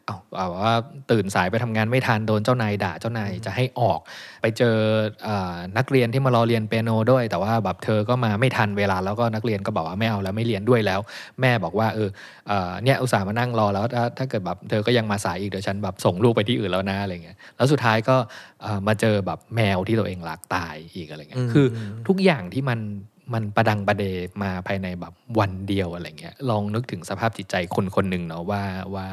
[0.05, 0.75] เอาเอาว่า
[1.11, 3.99] ตื่นสายไปทำงานไม่ทันโดนเจ้านายด่าเจ้านายจะให้ออก
[4.41, 4.75] ไปเจอ
[5.23, 10.99] เออนักเรียนที่มารอเรียนเปียโนด้วย แต่ว่าแบบเธอก็มาไม่ทันเวลาแล้วก็นักเรียนก็บอกว่าไม่เอาแล้วไม่เรียนด้วยแล้ว
[11.41, 12.09] แม่บอกว่าเออ
[12.47, 18.15] เอ่อเนี่ยอุตส่าห์มานั่งรอแล้วถ้าถ้าเกิดแบบเธอก็ยังมาสายอีกเดี๋ยวฉันแบบส่งลูกไปที่อื่นแล้วนะอะไรเงี้ยแล้วสุดท้ายก็
[18.61, 21.65] เอ่อมาเจอแบบแมวที่ตัวเองรักตายอีกอะไรเงี้ยคือ
[22.07, 22.79] ทุกอย่างที่มัน
[23.33, 24.03] มันประดังประเด
[24.43, 28.63] มาภายในแบบวันเดียวอะไรเงี้ยลองนึกถึงสภาพจิตใจคนคนหนึ่งเนาะว่า
[28.95, 29.07] ว่า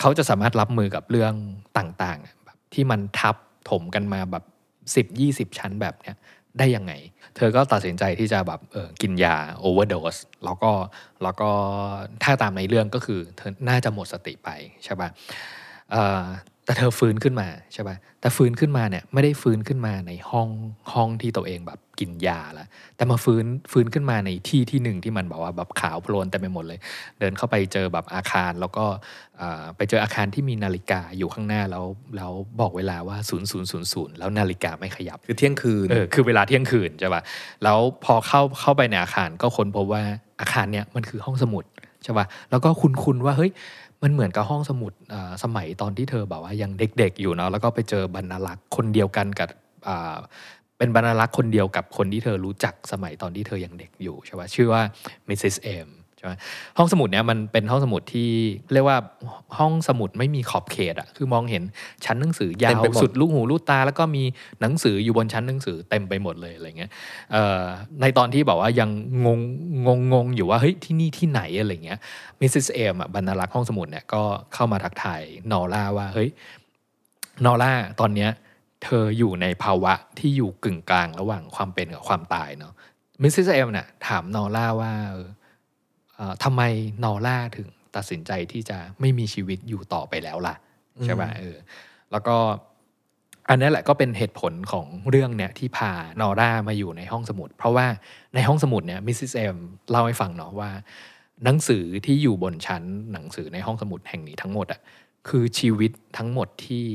[0.00, 1.34] เขาจะสามารถรับมือกับเรื่อง
[1.78, 3.36] ต่างๆแบบที่มันทับ
[3.70, 4.44] ถมกันมาแบบ
[4.94, 6.16] สิบยี่สิบชั้นแบบเนี้ย
[6.58, 6.92] ได้ยังไง
[7.36, 10.72] เธอก็ตัดสินใจที่จะแบบเออกินยาโอเวอร์ o s สแล้วก็
[11.22, 11.50] แล้วก็
[12.22, 14.48] ถ้าตามในเรื่องก็คือ เธอน่าจะหมดสติไป
[14.84, 15.08] ใช่ปะ
[15.90, 16.22] เอ่อ
[16.66, 20.48] แต่เธอฟื้นขึ้นมาใช่ปะแต่ฟื้นขึ้นมาเนี่ยไม่ได้ฟื้นขึ้นมาในห้อง
[20.92, 26.78] ห้องที่ตัวเองแบบกินยาแล้วแต่มาฟื้นฟื้นขึ้นมาในที่ที่หนึ่งที่มันแบบว่าแบบขาวโพลนเต็มไปหมดเลย
[27.20, 28.84] เดินเข้าไปเจอแบบอาคารแล้วก็
[29.40, 31.84] อ่าไปเจออาคารที่มีนาฬิกาอยู่ข้างหน้าแล้ว
[32.16, 33.42] แล้วบอกเวลาว่า0 0
[33.72, 37.22] 0 0 แล้วนาฬิกาไม่ขยับ คือเที่ยงคืนเออคือเวลาเที่ยงคืนใช่ป่ะ
[37.64, 40.02] แล้วพอเข้าเข้าไปในอาคารก็ค้นพบว่า
[40.40, 41.64] อาคารเนี้ยมันคือห้องสมุด
[42.04, 43.50] ใช่ป่ะแล้วก็คุ้นคุว่าเฮ้ย
[44.02, 44.92] มันเหมือนกับห้องสมุด
[45.42, 49.48] สมัยตอนที่เธอแบบว่ายังเด็กๆอยู่เนาะแล้วก็ไปเจอบรรลักษ์คนเดียวกันกับ
[50.78, 54.82] เป็นบรรลักษ์คนเดียวกับคนที่เธอรู้จักสมัยตอนที่เธอยังเด็กอยู่ใช่ป่ะชื่อว่า
[55.28, 55.88] มิสซิสเอม
[56.26, 56.40] ช่ไหม
[56.78, 58.30] ห้องสมุดเนี้ยมันเป็นห้องสมุดที่
[58.72, 58.98] เรียกว่า
[59.58, 61.62] ห้องสมุดไม่มีขอบเขตอะคือมองเห็น
[62.04, 64.22] ชั้นหนังสือยาเต็มวไปหมดสุดลูกหูลูกตา แล้วก็มี
[64.60, 66.90] หนังสืออยู่บนชั้นหนังสือเต็มไปหมดเลยอะไรเงี้ย
[67.32, 67.62] เอ่อ
[68.00, 68.90] ในตอนที่บอกว่ายัง
[69.26, 69.40] งง
[69.86, 71.98] งงงงอยู่ว่าเฮ้ยที่นี่ที่ไหนอะไรเงี้ย
[72.40, 74.22] มิสซิสเอมอะบรรณารักษ์ห้องสมุดเนี่ยก็
[74.54, 76.28] เข้ามาทักทายนอร่าว่าเฮ้ย
[77.44, 78.30] นอร่าตอนเนี้ย
[78.84, 82.72] เธออยู่ในภาวะที่อยู่กึ่งกลางระหว่างความเป็นกับความตายเนาะ
[83.22, 85.28] มิสซิสเอมเนี่ยถามนอร่าว่าเออเอ่อ
[86.44, 86.62] ทำไม
[87.04, 90.54] นอร่าถึงตัดสินใจที่จะไม่มีชีวิตอยู่ต่อไปแล้วล่ะ
[91.04, 91.56] ใช่ป่ะเออ
[92.12, 92.36] แล้วก็
[93.48, 97.86] อันนี้แหละก็เป็นเหตุผลของเรื่องเนี่ยที่พานอร่ามาอยู่ในห้องสมุด เพราะว่า
[98.34, 99.56] ในห้องสมุดเนี่ยมิสซิสเอม
[99.90, 100.70] เล่าให้ฟังเนาะว่า
[101.44, 104.80] หนังสือที่อยู่บนชั้นหนังสือในห้องสมุดแห่งนี้ทั้งหมดอะ
[105.28, 106.86] คือชีวิตทั้งหมดที่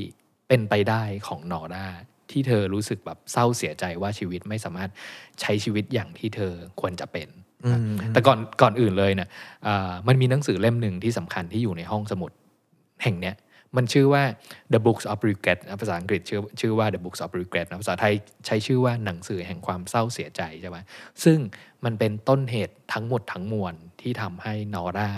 [0.48, 1.86] เป็นไปได้ของนอร่า
[2.30, 4.90] ที่เธอรู้สึกแบบเศร้าเสียใจว่าชีวิตไม่สามารถ
[5.40, 7.41] ใช้ชีวิตอย่างที่เธอควรจะเป็นอืม
[8.12, 9.28] แต่ก่อนก่อนอื่นเลยเนี่ย
[9.66, 12.30] อ่ามันมีหนังสือเล่มหนึ่งที่สำคัญที่อยู่ในห้องสมุด
[13.04, 13.36] แห่งเนี้ย
[13.76, 14.22] มันชื่อว่า
[14.72, 18.14] The Books of Regret นะภาษาอังกฤษชื่อชื่อว่า The Books of Regret นะภาษาไทย
[18.46, 20.78] ใช้ชื่อว่าหนังสือแห่งความเศร้าเสียใจใช่ไหม
[21.24, 21.38] ซึ่ง
[21.84, 25.10] มันเป็นต้นเหตุทั้งหมดทั้งมวลที่ทำให้นอร่า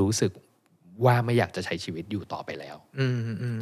[0.00, 0.32] รู้สึก
[1.04, 3.60] ว่าไม่อยากจะใช้ชีวิตอยู่ต่อไปแล้ว อืมอืม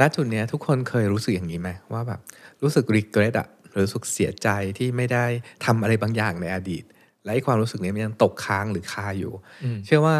[0.00, 2.20] ณจุดเนี้ยทุกคนเคยรู้สึกอย่างนี้ไหมว่าแบบ
[2.62, 5.24] รู้สึก regret อะหรือรู้สึกเสียใจที่ไม่ได้
[5.64, 6.84] ทำอะไรบางอย่างในอดีต
[7.24, 9.32] และไอ้ความรู้สึกเนี้ยมันยังตกค้างหรือคาอยู่
[9.64, 10.16] อืมเชื่อว่า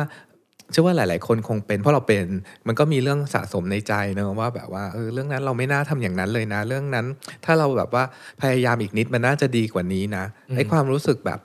[0.70, 2.26] เชื่อว่าหลาย ๆ คนคงเป็น เพราะเราเป็น
[2.66, 7.06] มันก็มีเรื่องสะสมในใจเนอะว่าแบบว่าเออเรื่องนั้นเราไม่น่าทำอย่างนั้นเลยนะ เรื่องนั้น
[7.44, 8.04] ถ้าเราแบบว่า
[8.40, 10.24] พยายามอีกนิดมันน่าจะดีกว่านี้นะ
[10.56, 11.38] ไอ้ความรู้สึกแบบ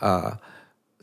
[0.00, 0.26] เออ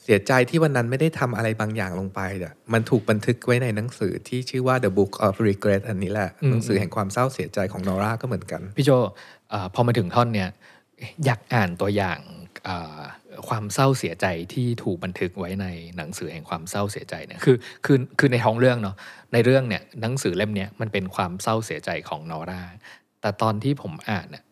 [0.04, 8.89] เสียใจที่วันนั้นไม่ได้ทำอะไรบางอย่างลงไปเนี่ยมันถูกบันทึกไว้ในหนังสือที่ชื่อว่า The Book of Regret อันนี้แหละอืมหนังสือแห่งความเศร้าเสียใจของนอร่าก็เหมือนกันพี่โจ
[9.50, 10.50] เอ่อพอมาถึงท่อนเนี่ย
[11.26, 12.19] อยากอ่านตัวอย่าง
[12.65, 13.00] เอ่อ
[13.47, 18.95] ความเศร้าเสียใจที่ถูกบันทึกไว้ในหนังสือแห่งความเศร้าเสียใจเนี่ยคือคือคือในท้องเรื่องเนาะ
[19.34, 22.62] ในเรื่องเนี่ยหนังสือเล่มเนี้ยมันเป็นความเศร้าเสียใจของนอร่า
[23.21, 24.43] แต่ตอนที่ผมอ่านเนี่ย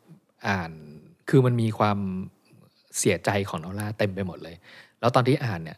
[0.50, 0.72] อ่าน
[1.30, 2.00] คือมันมีความ
[3.00, 4.56] เสียใจของนอร่าเต็มไปหมดเลย
[5.00, 5.78] แล้วตอนที่อ่านเนี่ย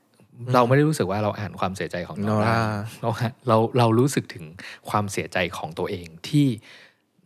[0.54, 2.60] เราไม่ได้รู้สึกว่าเราอ่านความเสียใจของนอร่านอร่า
[3.02, 3.10] เรา
[3.48, 4.46] เราเรารู้สึกถึง
[4.90, 6.48] ความเสียใจของตัวเองที่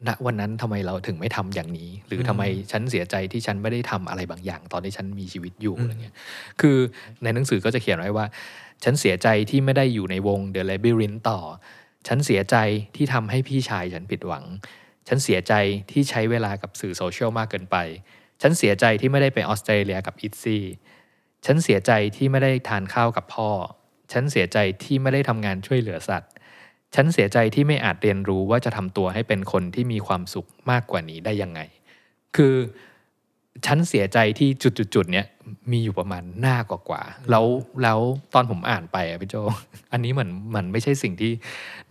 [0.08, 6.16] ณวันนั้นทำไมเราถึงไม่ทำอย่างนี้ หรือทำไมฉันเสียใจที่ฉันไม่ได้ทำอะไรบางอย่าง ตอนที่ฉันมีชีวิตอยู่อะไรเงี้ย
[6.62, 6.78] คือ
[7.24, 8.26] ในหนังสือก็จะเขียนไว้ว่า
[8.84, 11.40] ฉันเสียใจที่ไม่ได้อยู่ในวง The Labyrinth ต่อ
[12.08, 12.58] ฉันเสียใจ
[12.96, 14.44] ที่ทำให้พี่ชายฉันผิดหวัง
[15.08, 15.54] ฉันเสียใจ
[15.92, 17.78] ที่ใช้เวลากับสื่อโซเชียลมากเกินไป
[18.42, 20.64] ฉันเสียใจที่ไม่ได้ไปออสเตรเลียกับอิตซี่
[21.46, 23.50] ฉันเสียใจที่ไม่ได้ทานข้าวกับพ่อ
[24.14, 26.32] ฉันเสียใจที่ไม่ได้ทำงานช่วยเหลือสัตว์
[26.96, 31.60] ฉันเสียใจที่ไม่อาจเรียนรู้ว่าจะทำตัวให้เป็นคนที่มีความสุขมากกว่านี้ได้ยังไง
[32.36, 32.56] คือ
[33.66, 35.26] ฉันเสียใจที่จุดๆๆเนี้ย
[35.72, 37.46] มีอยู่ประมาณหน้ากว่าๆแล้ว
[37.84, 38.00] แล้ว
[38.34, 39.36] ตอนผมอ่านไปอะพี่โจ
[39.92, 41.32] อันนี้เหมือนมันไม่ใช่สิ่งที่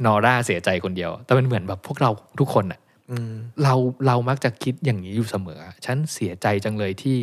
[0.05, 2.11] นอร่าเสียใจคนเดียว แต่มันเหมือนแบบพวกเรา
[2.41, 3.75] ทุกคนอะอืมเรา
[4.07, 7.17] เรามักจะคิดอย่างนี้อยู่เสมอ ฉันเสียใจจังเลยที่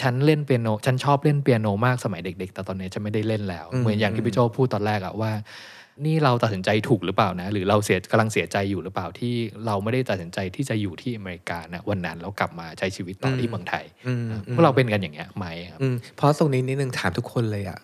[0.00, 5.32] ฉันเล่นเปียโน ฉันชอบเล่นเปียโนมากสมัยเด็ก ๆ แต่ตอนนี้ฉันไม่ได้เล่นแล้วอืมเหมือนอย่างที่พี่โจพูดตอนแรกอะว่า
[6.06, 9.34] นี่เราตัดสินใจถูกหรือเปล่านะ หรือเราเสียกำลังเสียใจอยู่หรือเปล่าที่
[9.66, 17.78] เราไม่ได้ตัดสินใจที่จะอยู่ที่อเมริกานะวันนั้นแล้วกลับมาใช้ชีวิตต่อที่เมืองไทยอืมพวกเราเป็นกันอย่างเงี้ยไหมครับอืมเพราะตรงนี้นิดนึงถามทุกคนเลยอะ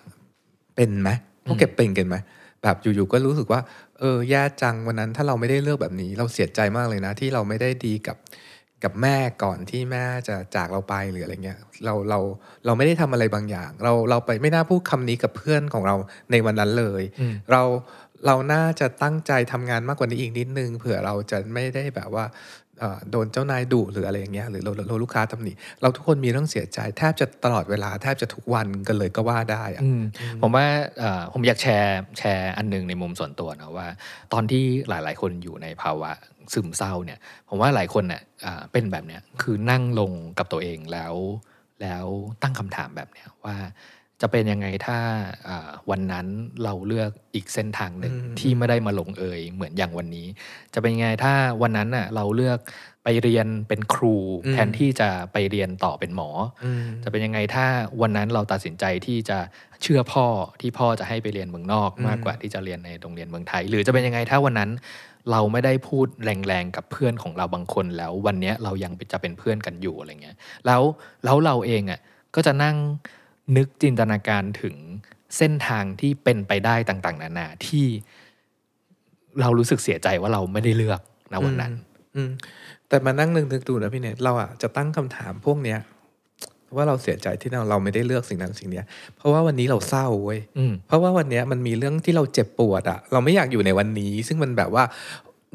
[0.77, 1.11] เป็นไหม
[1.47, 2.17] พวกเก็บเป็นกันไหม
[2.63, 3.61] แบบอยู่ๆก็รู้สึกว่า
[3.99, 8.17] เออแย่จังวันนั้นถ้าเราไม่ได้เลือกแบบนี้ เราเสียใจมากเลยนะ ที่เราไม่ได้ดีกับ
[8.85, 12.19] กับแม่ก่อนที่แม่จะจากเราไปหรืออะไรเงี้ยเราเรา
[12.67, 15.95] เราไม่ได้ทำอะไรบางอย่าง เราเราไปไม่น่าพูดคำนี้กับเพื่อนของเรา
[16.31, 17.63] ในวันนั้นเลยอืมเรา
[18.27, 22.27] เราน่าจะตั้งใจทำงานมากกว่านี้อีกนิดนึงเผื่อเราจะไม่ได้แบบว่า
[22.79, 30.03] เอ่อโดนเจ้านายดุหรืออะไรอย่างเงี้ยหรือเราเราลูกค้าตำหนิเราทุกคนมีเรื่องเสียใจแทบจะตลอดเวลาแทบจะทุกวันกันเลยก็ว่าได้อะอืม
[30.43, 30.67] ผมว่า
[30.99, 33.87] เอ่อผมอยากแชร์แชร์อันหนึงในมุมส่วนตัวนะว่า
[34.33, 36.11] ตอนที่หลาย ๆ คนอยู่ในภาวะ
[36.53, 41.15] ซึมเศร้าเนี่ย ผมว่าหลายคนเนี่ยอ่าเป็นแบบเนี้ยคือนั่งลงกับตัวเองแล้ว
[41.83, 42.07] แล้ว
[42.43, 43.57] ตั้งคำถามแบบเนี้ยว่า
[44.21, 44.99] จะเป็นยังไงถ้า
[45.49, 46.27] อ่าวันนั้น
[46.65, 50.27] เราเลือกอีกเส้นทางหนึ่งอืมที่ไม่ได้มาลงเอยเหมือนอย่างวันนี้
[50.75, 52.59] จะเป็นยังไงถ้าวันนั้นน่ะเราเลือก
[53.05, 54.17] ไปเรียนเป็นครู
[54.53, 56.31] แทนที่จะไปเรียนต่อเป็นหมอ
[56.65, 57.67] อืมจะเป็นยังไงถ้า
[58.03, 59.39] วันนั้นเราตัดสินใจที่จะ
[59.83, 60.27] เชื่อพ่อ
[60.61, 64.71] ที่พ่อจะให้ไปเรียนเมืองนอกอืมมากกว่าที่จะเรียนในโรงเรียนเมืองไทย หรือจะเป็นยังไงถ้าวันนั้น
[65.31, 70.83] เราไม่ได้พูดแรงๆกับเพื่อนของเราบางคนแล้ว วันนี้เรายังจะเป็นเพื่อนกันอยู่อะไรเงี้ยแล้ว
[71.25, 72.01] แล้วเราเองอะ
[72.35, 72.77] ก็จะนั่ง
[73.57, 74.77] นึกจินตนาการถึง
[75.37, 77.87] เส้นทางที่เป็นไปได้ต่าง ๆ นานาที่
[79.41, 81.01] เรารู้สึกเสียใจว่าเราไม่ได้เลือก
[81.33, 81.73] ณวันนั้น
[82.17, 82.23] อื
[82.89, 85.79] แต่มานั่งนึกนึกดูนะพี่เนทเราอะจะตั้งคำถามพวกเนี้ย
[86.77, 88.85] ว่าเราเสียใจที่เราเราไม่ได้เลือกสิ่งนั้นสิ่งเนี้ย
[89.17, 94.85] เพราะว่าวันนี้เราเศร้าเว้ยอืมเพราะว่าวันเนี้ยมันมีเรื่องที่เราเจ็บปวดอะเราไม่อยากอยู่ในวันนี้ ซึ่งมันแบบว่า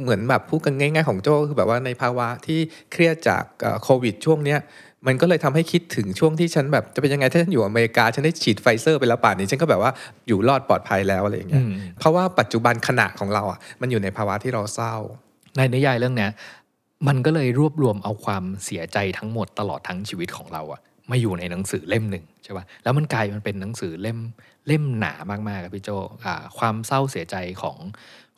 [0.02, 2.60] เหมือนแบบพูดกันง่าย ๆ ของโจ้ก็คือแบบว่าในภาวะที่
[2.92, 4.60] เครียดจากเอ่อโควิดช่วงเนี้ย
[5.08, 9.92] มันก็เลยทำให้คิดถึงช่วงที่ฉันแบบจะเป็นยังไงถ้าฉันอยู่อเมริกา ฉันได้ฉีดไฟเซอร์ไปแล้วป่านนี้ฉันก็แบบว่า
[10.28, 14.96] อยู่รอดปลอดภัยแล้วอะไรอย่างเงี้ยอืมเพราะว่าปัจจุบันขณะของเราอะมันอยู่ในภาวะที่เราเศร้า
[15.58, 16.32] ในนิยายเรื่องเนี้ย
[17.08, 24.20] มันก็เลยรวบรวมเอาความเสียใจทั้งหมดตลอดทั้งชีวิตของเราอะ มาอยู่ในหนังสือเล่มหนึ่งใช่ปะแล้วมันกลายมันเป็นหนังสือเล่ม
[24.68, 25.90] เล่มหนามากๆครับพี่โจ
[26.26, 27.78] อ่าความเศร้าเสียใจของ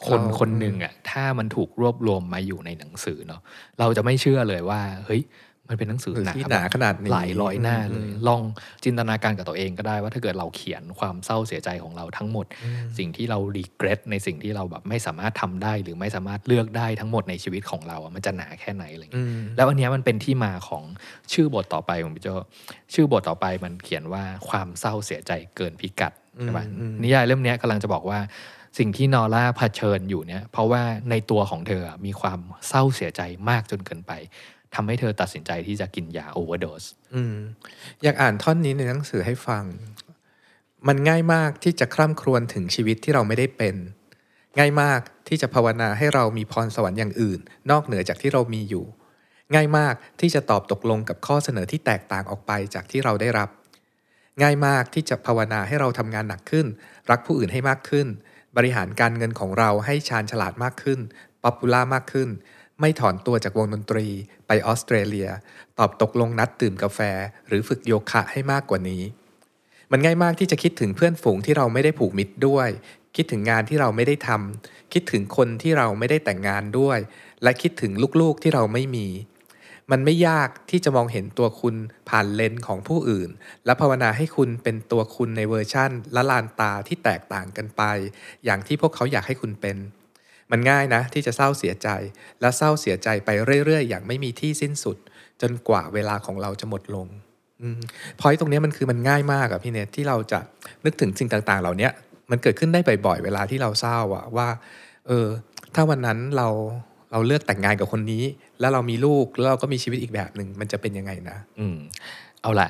[0.08, 3.42] คนเราคนหนึ่งอะถ้ามันถูกรวบรวมมาอยู่ในหนังสือเนาะ
[3.80, 5.22] เราจะไม่เชื่อเลยว่าเฮ้ย
[5.70, 8.42] มันเป็นหนังสือหรือหนาที่หนาขนาดนี้หลายร้อยหน้าเลยอืมลอง
[8.84, 12.46] จินตนาการกับตัวเองก็ได้ว่าถ้าเกิดเราเขียนความเศร้าเสียใจของเราทั้งหมด
[12.98, 20.84] สิ่งที่เรารีเกรสในสิ่งที่เราแบบไม่สามารถทำได้ หรือไม่สามารถเลือกได้ทั้งหมดในชีวิตของเราอะมันจะหนาแค่ไหนอะไรอย่างอืเงี้ยมแล้วอันเนี้ยมันเป็นที่มาของ
[21.34, 22.28] ชื่อบทต่อไปของพี่โจ
[22.94, 28.20] ชื่อบทต่อไปมันเขียนว่าความเศร้าเสียใจเกินพิกัดใช่ปะอืมอืมนิยายเล่มเนี้ยกำลังจะบอกว่า
[28.78, 34.14] สิ่งที่นอร่าเผชิญอยู่เนี่ยเพราะว่าในตัวของเธออะมีความเศร้าเสียใจมากจนเกินไป
[34.78, 36.84] ทำให้เธอตัดสินใจที่จะกินยาโอเวอร์โดส
[38.04, 39.64] อยากอ่านท่อนนี้ในหนังสือให้ฟัง
[40.88, 43.76] มันง่ายมากที่จะคร่ำครวญถึงชีวิตที่เราไม่ได้เป็น
[44.60, 47.40] ง่ายมากที่จะภาวนาให้เรามีพรสวรรค์อย่างอื่น
[47.72, 48.86] นอกเหนือจากที่เรามีอยู่
[49.56, 53.50] ง่ายมากที่จะตอบตกลงกับข้อเสนอที่แตกต่างออกไปจากที่เราได้รับ
[54.42, 56.66] ง่ายมากที่จะภาวนาให้เราทำงานหนักขึ้น
[57.10, 58.08] รักผู้อื่นให้มากขึ้น
[58.58, 61.00] บริหารการเงินของเราให้ชาญฉลาดมากขึ้น
[61.44, 62.30] popular มากขึ้น
[62.80, 64.08] ไม่ถอนตัวจากวงดนตรี
[64.48, 65.30] ไปออสเตรเลีย
[65.80, 67.00] ตอบตกลงนัดดื่มกาแฟ
[67.48, 69.04] หรือฝึกโยคะให้มากกว่านี้
[69.92, 72.70] มันง่ายมากที่จะคิดถึงเพื่อนฝูงที่เราไม่ได้ผูกมิตรด้วย
[73.16, 77.00] คิดถึงงานที่เราไม่ได้ทำคิดถึงคนที่เราไม่ได้แต่งงานด้วย
[77.44, 79.08] และคิดถึงลูกๆที่เราไม่มี
[79.92, 81.76] มันไม่ยากที่จะมองเห็นตัวคุณ
[82.10, 83.30] ผ่านเลนส์ของผู้อื่น
[83.66, 87.82] และภาวนาให้คุณเป็นตัวคุณในเวอร์ชั่น ละลานตาที่แตกต่างกันไป
[88.46, 89.78] อย่างที่พวกเขาอยากให้คุณเป็น
[90.52, 91.90] มันง่ายนะ ที่จะเศร้าเสียใจ
[92.42, 93.30] และเศร้าเสียใจไป
[93.66, 94.98] เรื่อยๆ อย่างไม่มีที่สิ้นสุด
[95.42, 97.08] จนกว่าเวลาของเราจะหมดลง
[98.20, 100.40] พอยตรงนี้มันคือมันง่ายมากอะพี่เนทที่เราจะ
[100.86, 101.90] นึกถึงสิ่งต่างๆ เหล่านี้
[102.32, 104.48] มันเกิดขึ้นได้บ่อยๆ เวลาที่เราเศร้าอะว่า
[105.08, 105.28] เออ
[105.76, 106.48] ถ้าวันนั้นเรา
[107.12, 108.24] เราเลือกแต่งงานกับคนนี้
[108.60, 111.78] แล้วเรามีลูกแล้วเราก็มีชีวิตอีกแบบหนึ่งมันจะเป็นยังไงนะ อืม
[112.42, 112.70] เอาละ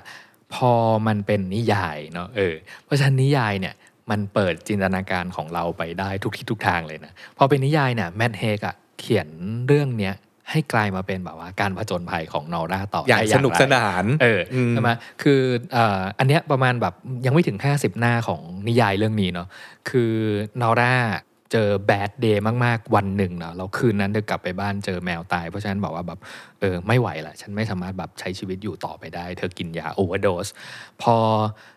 [0.53, 0.71] พอ
[1.07, 3.73] มันเป็นนิยายเนาะเออเพราะฉะนั้นนิยายเนี่ย
[4.11, 9.27] มันเปิดจินตนาการของเราไปได้ทุกทิศทุกทางเลยนะพอเป็นนิยายเนี่ยแมทเฮกอะเขียน
[9.67, 10.15] เรื่องเนี้ย
[10.51, 14.89] ให้กลายมาเป็นแบบว่าการผจญภัยของนอร่าต่ออย่างได้สนุกไรสนาน เอออมใช่ไหม
[15.23, 15.41] คือ
[15.73, 16.93] เอ่ออันเนี้ยประมาณแบบ
[17.25, 19.47] ยังไม่ถึง 50 หน้าของนิยายเรื่องนี้เนาะ
[19.89, 20.13] คือ
[20.61, 20.95] นอร่า
[21.53, 26.19] เจอแบดเดย์มากๆ วันหนึ่งเนาะเราคืนนั้นเธอกลับไปบ้านเจอแมวตาย เพราะฉะนั้นบอกว่าแบบ
[26.59, 30.47] เออไม่ไหวละฉันไม่สามารถแบบใช้ชีวิตอยู่ต่อไปได้ เธอกินยาโอเวอร์โดส
[31.01, 31.45] พอเอ่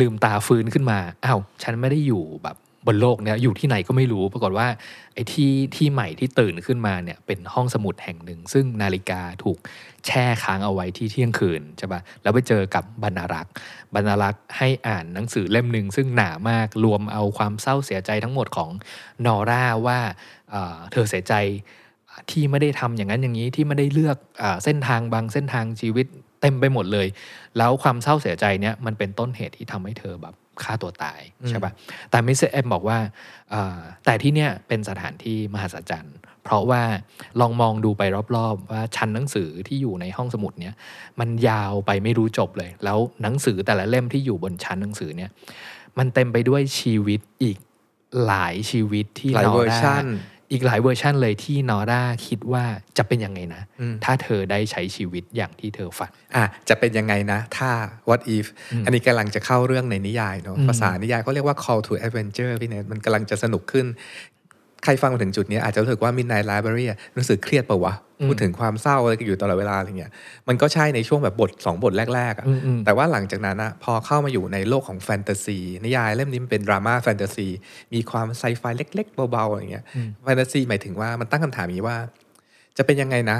[0.00, 4.68] ลืมตาฟื้นขึ้นมาอ้าวฉันไม่ได้อยู่แบบบนโลกเนี้ยอยู่ที่ไหนก็ไม่รู้ ปรากฏว่า
[5.14, 9.58] ไอ้ที่ที่ใหม่ที่ตื่นขึ้นมาเนี่ยเป็นห้องสมุดแห่งหนึ่ง ซึ่งนาฬิกาถูก
[10.06, 13.52] แช่ค้างเอาไว้ที่เที่ยงคืนใช่ปะแล้วไปเจอกับบรรณารักษ์
[13.94, 18.70] บรรณารักษ์ให้อ่านหนังสือเล่มหนึ่งซึ่งหนามากรวมเอาความเศร้าเสียใจทั้งหมดของ
[19.26, 19.98] นอร่าว่า
[20.92, 21.34] เธอเสียใจ
[22.30, 26.06] ที่ไม่ได้ทำอย่างนั้นอย่างนี้ที่ไม่ได้เลือกอเส้นทางบางเส้นทางชีวิต
[26.44, 27.06] เต็มไปหมดเลย
[27.58, 31.72] แล้วความเศร้าเสียใจเนี้ยมันเป็นต้นเหตุที่ทำให้เธอแบบฆ่าตัวตายใช่ปะ
[32.10, 32.98] แต่มิสเตอร์เอ็มบอกว่า
[33.52, 36.82] อ่าแต่ที่เนี้ยเป็นสถานที่มหัศจรรย์ เพราะว่า
[37.40, 38.02] ลองมองดูไป
[38.36, 40.74] รอบๆ ว่าชั้นหนังสือที่อยู่ในห้องสมุดเนี้ย
[41.20, 45.30] มันยาวไปไม่รู้จบเลย แล้วหนังสือแต่ละเล่มที่อยู่บนชั้นหนังสือเนี้ย
[45.98, 47.58] มันเต็มไปด้วยชีวิตอีก
[48.26, 50.04] หลายชีวิตที่หลายนอร่าเวอร์ชัน
[50.54, 52.64] อีกหลายเวอร์ชันเลยที่นอร่าคิดว่า
[52.98, 57.70] จะเป็นยังไงนะอืมถ้าเธอได้ใช้ชีวิตอย่างที่เธอฝันอะจะเป็นยังไงนะ ถ้า
[58.08, 58.46] what if
[58.84, 63.86] อันนี้กำลังจะเข้าเรื่องในนิยายเนาะอืมภาษานิยายเขาเรียกว่า call to adventure พี่เนทมันกำลังจะสนุกขึ้น
[64.84, 67.94] ใครฟังมาถึงจุดนี้อาจจะรู้สึกว่า midnight library อะรู้สึกเครียดปะวะ
[68.26, 70.12] พูดถึงความเศร้าอะไรอยู่ตลอดเวลาอะไรเงี้ย
[70.48, 77.46] มันก็ใช่ในช่วงแบบบทสองบทแรกๆอะอืมอืมแต่ว่าหลังจากนั้นอะพอเข้ามาอยู่ในโลกของแฟนตาซีนิยายเล่มนี้มันเป็นดราม่าแฟนตาซี
[77.94, 79.84] มีความไซไฟเล็ก ๆ เบาๆอะไรเงี้ย
[80.24, 81.98] แฟนตาซีหมายถึงว่ามันตั้งคำถามอย่างนี้ว่า
[82.76, 83.38] จะเป็นยังไงนะ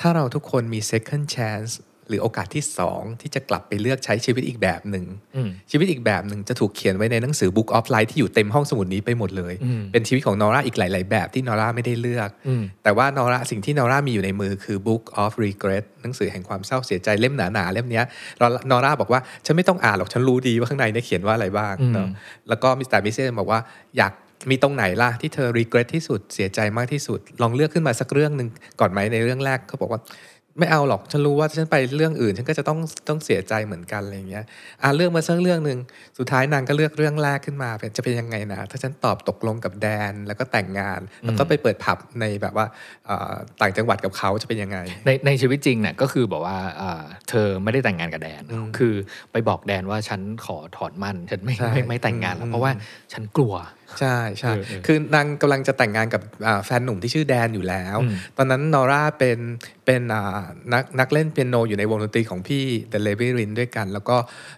[0.00, 1.72] ถ้าเราทุกคนมี second chance
[2.08, 5.04] หรือโอกาสที่สองที่จะกลับไปเลือกใช้ชีวิตอีกแบบหนึ่ง
[5.36, 18.04] อืมชีวิตอีกแบบหนึ่งจะถูกเขียนไว้ในหนังสือ Book of Life ที่อยู่เต็มห้องสมุดนี้ไปหมดเลยอืมเป็นชีวิตของนอร่าอีกหลาย ๆ แบบที่นอร่าไม่ได้เลือกอืมแต่ว่านอร่าสิ่งที่นอร่ามีอยู่ในมือคือ Book of Regret หนังสือแห่งความเศร้าเสียใจเล่มหนา ๆ เล่มเนี้ย
[18.70, 22.08] นอร่าบอกว่าฉันไม่ต้องอ่านหรอกฉันรู้ดีว่าข้างในเนี่ยเขียนว่าอะไรบ้างเนาะ
[22.48, 23.18] แล้วก็มิสเตอร์ Mrs.
[23.22, 23.60] Elm บอกว่า
[23.98, 24.12] อยาก
[24.50, 28.48] มีตรงไหนล่ะที่เธอ regret ที่สุดเสียใจมากที่สุด ลองเลือกขึ้นมาสักเรื่องหนึ่ง
[28.80, 30.00] ก่อนไหมในเรื่องแรกเขาบอกว่า
[30.58, 34.44] ไม่เอาหรอกฉันรู้ว่าถ้าฉันไปเรื่องอื่น ฉันก็จะต้องต้องเสียใจเหมือนกันอะไรอย่างเงี้ย
[34.82, 35.78] อ่าเรื่องมาสักเรื่องหนึ่ง
[36.18, 42.66] สุดท้ายนางก็เลือกเรื่องแรกขึ้นมาเป็นจะเป็นยังไงนะ ถ้าฉันตอบตกลงกับแดนแล้วก็แต่งงาน แล้วก็ไปเปิดผับในแบบว่า
[43.06, 48.42] เอ่อต่างจังหวัดกับเขาจะเป็นยังไง ในในชีวิตจริงเนี่ยก็คือบอกว่าอ่าเธอไม่ได้แต่งงานกับแดน
[48.78, 48.94] คือ
[49.32, 52.72] ไปบอกแดนว่าฉันขอถอนมั่นฉันไม่ใช่ไม่ไม่แต่งงานแล้วอืมเพราะว่า
[53.12, 53.54] ฉันกลัว
[54.00, 59.38] ใช่ใช่เออเออคือนางกำลังจะแต่งงานกับอ่าแฟนหนุ่มที่ชื่อแดนอยู่แล้วอืมตอนนั้นนอร่าเป็น
[59.86, 60.40] เป็นอ่า
[60.72, 64.16] นักนักเล่นเปียโนอยู่ในวงดนตรีของพี่ The l a b y r i n ด้วยกัน แล้วก็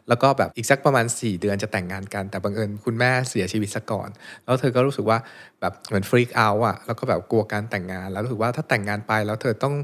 [0.09, 4.09] แล้วก็แบบอีกสักประมาณ 4 เดือนจะแต่งงานกัน แต่บังเอิญคุณแม่เสียชีวิตซะก่อน
[4.45, 5.19] แล้วเธอก็รู้สึกว่า
[5.61, 9.75] แบบเหมือนฟรีกเอาอะแล้วก็แบบกลัวการแต่งงาน แล้วรู้สึกว่าถ้าแต่งงานไปแล้วเธอต้อง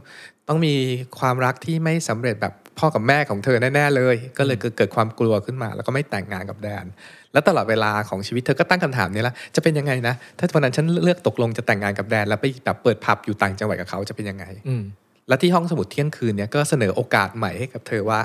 [0.49, 0.75] ต้องมี
[1.19, 6.85] ความรักที่ไม่สำเร็จแบบ พ่อกับแม่ของเธอแน่ๆเลย ก็เลยเกิดเกิดความกลัวขึ้นมา แล้วก็ไม่แต่งงานกับแดน
[7.33, 14.83] แล้วตลอดเวลาของชีวิตเธอก็ตั้งคำถามนี้ละจะเป็นยังไงนะถ้าวันนั้นฉันเลือกตกลงจะแต่งงานกับแดน แล้วไปแบบเปิดผับอยู่ต่างจังหวัดกับเขาจะเป็นยังไงอืม
[15.29, 18.21] แล้วที่ห้องสมุดเที่ยงคืนเนี่ยก็เสนอโอกาสใหม่ให้กับเธอว่า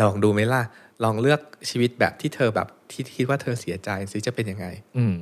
[0.00, 0.62] ลองดูไหมล่ะ
[1.04, 5.16] ลองเลือกชีวิตแบบที่เธอแบบที่คิดว่าเธอเสียใจสิจะเป็นยังไง อืม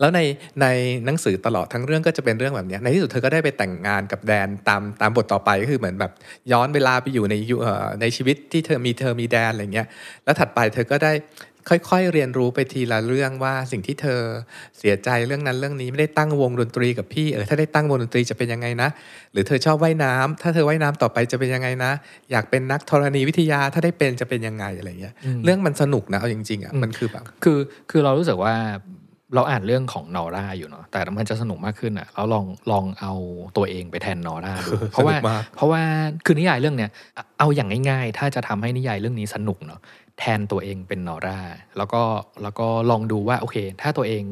[0.00, 0.20] แล้วใน
[0.62, 0.66] ใน
[1.06, 6.12] หนังสือตลอดทั้งเรื่องก็จะเป็นเรื่องแบบเนี้ยในที่สุดเธอก็ได้ไปแต่งงานกับแดนตามตามบทต่อไปก็คือเหมือนแบบ
[6.52, 9.86] ย้อนเวลาไปอยู่ในยุเอ่อในชีวิตที่เธอมีเธอมีแดนอะไรเงี้ย
[10.24, 11.12] แล้วถัดไปเธอก็ได้
[11.70, 14.20] ค่อยๆ เรียนรู้ไปทีละเรื่องว่าสิ่งที่เธอ
[14.78, 18.88] เสียใจเรื่องนั้นเรื่องนี้ไม่ได้ตั้งวงดนตรีกับพี่เออถ้าได้ตั้งวงดนตรีจะเป็นยังไงนะ
[19.32, 21.92] หรือเธอชอบว่ายน้ำถ้าเธอว่ายน้ำต่อไปจะเป็นยังไงนะ
[22.30, 27.58] อยากเป็นนักธรณีวิทยาถ้าได้เป็นจะเป็นยังไงอะไรเงี้ยเรื่องมันสนุกนะเอาจริงๆอะมันคือแบบคือ
[27.90, 28.54] คือเรารู้สึกว่า
[29.34, 33.14] เราอ่านเรื่องของนอร่าอยู่เนาะแต่มันจะสนุกมากขึ้นอะเราลองลองเอา
[33.56, 35.82] ตัวเองไปแทนนอร่าดูเพราะว่าสนุกมากเพราะว่า
[36.24, 39.80] คือนิยายเรื่องเนี้ยเอาเอาอย่างง่ายๆ ถ้าจะทำให้นิยายเรื่องนี้สนุกเนาะ
[40.18, 41.40] แทนตัวเองเป็นนอร่า
[41.76, 42.02] แล้วก็
[42.42, 44.24] แล้วก็ลองดูว่าโอเค ถ้าตัวเอง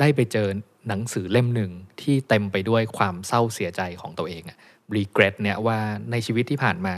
[0.00, 0.48] ได้ไปเจอ
[0.88, 4.58] หนังสือเล่มหนึ่งที่เต็มไปด้วยความเศร้าเสียใจของตัวเองอะ
[4.96, 5.78] regret เนี่ยว่า
[6.10, 6.94] ในชีวิตที่ผ่านมา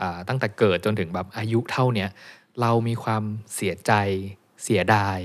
[0.00, 2.08] อ่าตั้งแต่เกิดจนถึงแบบอายุเท่าเนี้ย
[2.60, 3.22] เรามีความ
[3.54, 3.92] เสียใจ
[4.64, 5.18] เสียดาย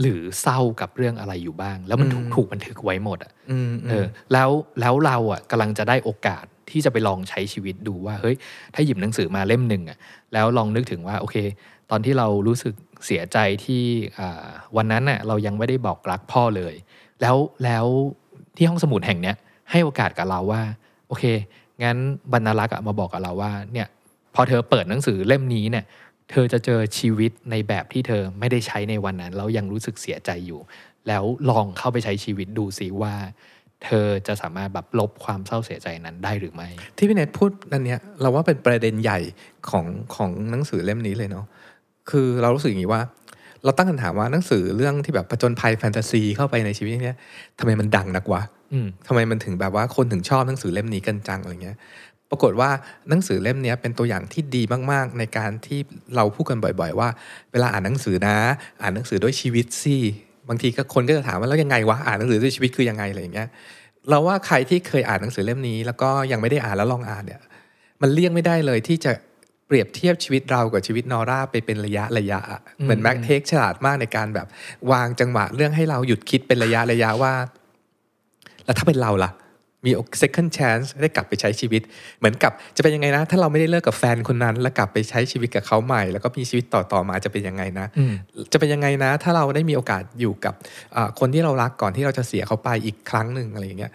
[0.00, 8.36] หรือเศร้ากับเรื่องอะไรอยู่บ้าง แล้วมันถูกอืมถูกบันทึกไว้หมดอะอืมเออแล้วแล้วเราอะกำลังจะได้โอกาสที่จะไปลองใช้ชีวิตดูว่าเฮ้ย
[8.74, 9.98] ถ้าหยิบหนังสือมาเล่มหนึ่งอะ
[10.32, 11.36] แล้วลองนึกถึงว่าโอเค
[11.90, 12.74] ตอนที่เรารู้สึก
[13.06, 13.82] เสียใจที่
[14.18, 16.74] อ่าวันนั้นน่ะเรายังไม่ได้บอกรักพ่อเลย
[17.20, 17.86] แล้วแล้ว
[18.56, 19.36] ที่ห้องสมุดแห่งเนี้ย
[19.70, 20.62] ให้โอกาสกับเราว่า
[21.08, 21.24] โอเค
[21.82, 21.96] งั้น
[22.32, 23.88] บรรณารักษ์อะมาบอกกับเราว่าเนี่ย
[24.34, 25.84] พอเธอเปิดหนังสือเล่มนี้เนี่ย
[26.30, 30.60] เธอจะเจอชีวิตในแบบที่เธอไม่ได้ใช้ในวันนั้น แล้วยังรู้สึกเสียใจอยู่
[31.08, 33.14] แล้วลองเข้าไปใช้ชีวิตดูซิว่า
[33.84, 39.18] เธอจะสามารถแบบลบความเศร้าเสียใจนั้นได้หรือไม่ ที่พี่เนทพูดอันเนี้ยเราว่าเป็นประเด็นใหญ่
[39.70, 41.46] ของของหนังสือเล่มนี้เลยเนาะ
[42.10, 43.02] คือเรารู้สึกอย่างนี้ว่า
[43.64, 47.16] เราตั้งคำถามว่าหนังสือเรื่องที่แบบผจญภัยแฟนตาซีเข้าไปในชีวิตเนี้ย
[47.58, 51.76] ทำไมมันดังนักวะอืมทำไมมันถึงแบบว่าคนถึงชอบหนังสือเล่มนี้กันจังอะไรเงี้ย
[52.30, 52.70] ปรากฏว่า
[53.08, 54.62] หนังสือเล่มนี้เป็นตัวอย่างที่ดี
[54.92, 55.80] มาก ๆ ในการที่
[56.16, 57.08] เราพูดกันบ่อย ๆ ว่า
[57.52, 58.36] เวลาอ่านหนังสือนะ
[58.82, 59.96] อ่านหนังสือด้วยชีวิตสิ
[60.48, 63.48] บางทีก็คนก็จะถามว่าแล้วยังไงวะอ่านหนังสือด้วยชีวิตคือยังไงอะไรอย่างเงี้ย
[64.08, 67.40] เราว่าใครที่เคยอ่านหนังสือเล่มนี้ แล้วก็ยังไม่ได้อ่านแล้วลองอ่านเนี่ย
[68.02, 69.12] มันเลี่ยงไม่ได้เลยที่จะ
[69.66, 72.40] เปรียบเทียบชีวิตเรากับชีวิตนอร่าไปเป็นระยะระยะ
[72.82, 74.46] เหมือนแม็กเทคฉลาดมากในการแบบ
[74.92, 77.32] วางจังหวะเรื่องให้เราหยุดคิดเป็นระยะระยะว่า
[78.64, 79.30] แล้วถ้าเป็นเราล่ะ
[79.84, 79.90] มี
[80.22, 81.82] second chance ได้กลับไปใช้ชีวิต
[82.18, 88.12] เหมือนกับจะเป็นยังไงนะ ถ้าเราไม่ได้เลิกกับแฟนคนนั้น แล้วกลับไปใช้ชีวิตกับเขาใหม่ แล้วก็มีชีวิตต่อต่อมาจะเป็นยังไงนะอืม
[88.52, 90.54] จะเป็นยังไงนะ ถ้าเราได้มีโอกาสอยู่กับ
[90.96, 93.92] อ่าคนที่เรารักก่อนที่เราจะเสียเขาไปอีกครั้งหนึ่งอะไรอย่างเงี้ย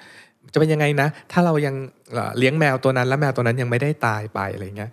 [0.54, 1.76] จะเป็นยังไงนะ ถ้าเรายัง
[2.14, 4.92] เอ่อเลี้ยงแมวตัวนั้น แล้วแมวตัวนั้นยังไม่ได้ตายไปอะไรเงี้ย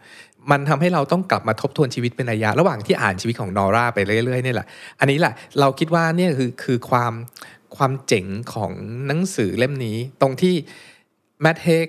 [0.51, 4.67] มันทำให้เราต้องกลับมาทบทวนชีวิตเป็นระยะ ระหว่างที่อ่านชีวิตของนอร่าไปเรื่อยๆนี่แหละ
[5.01, 7.13] อันนี้แหละเราคิดว่าเนี่ยคือคือความ
[7.77, 8.73] ความเจ๋งของ
[9.07, 10.55] หนังสือเล่มนี้ ตรงที่
[11.43, 11.89] แมทเฮก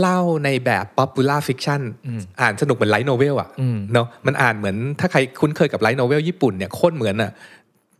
[0.00, 7.30] เล่าในแบบ popular fiction อืมอ่านสนุกเหมือนไลท์โนเวลอะอืมเนาะมันอ่านเหมือนถ้าใครคุ้นเคยกับไลท์โนเวลญี่ปุ่นเนี่ยโคตรเหมือนอะ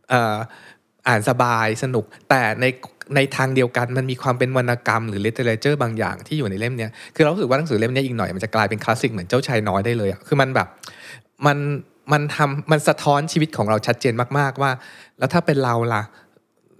[0.09, 0.35] เอ่อ
[1.07, 2.65] อ่านสบายสนุก แต่ใน
[3.15, 10.67] ในทางเดียวกันมันมีความเป็นวรรณกรรมหรือ literature บางอย่างที่อยู่ในเล่มเนี้ยคือเรารู้สึกว่าหนังสือเล่มเนี้ยอีกหน่อยมันจะกลายเป็นคลาสสิกเหมือนเจ้าชายน้อยได้เลยอะคือมันแบบ
[11.45, 11.57] มัน
[12.11, 14.71] มันทำมันสะท้อนชีวิตของเราชัดเจนมาก ๆว่า
[15.19, 16.03] แล้วถ้าเป็นเราล่ะ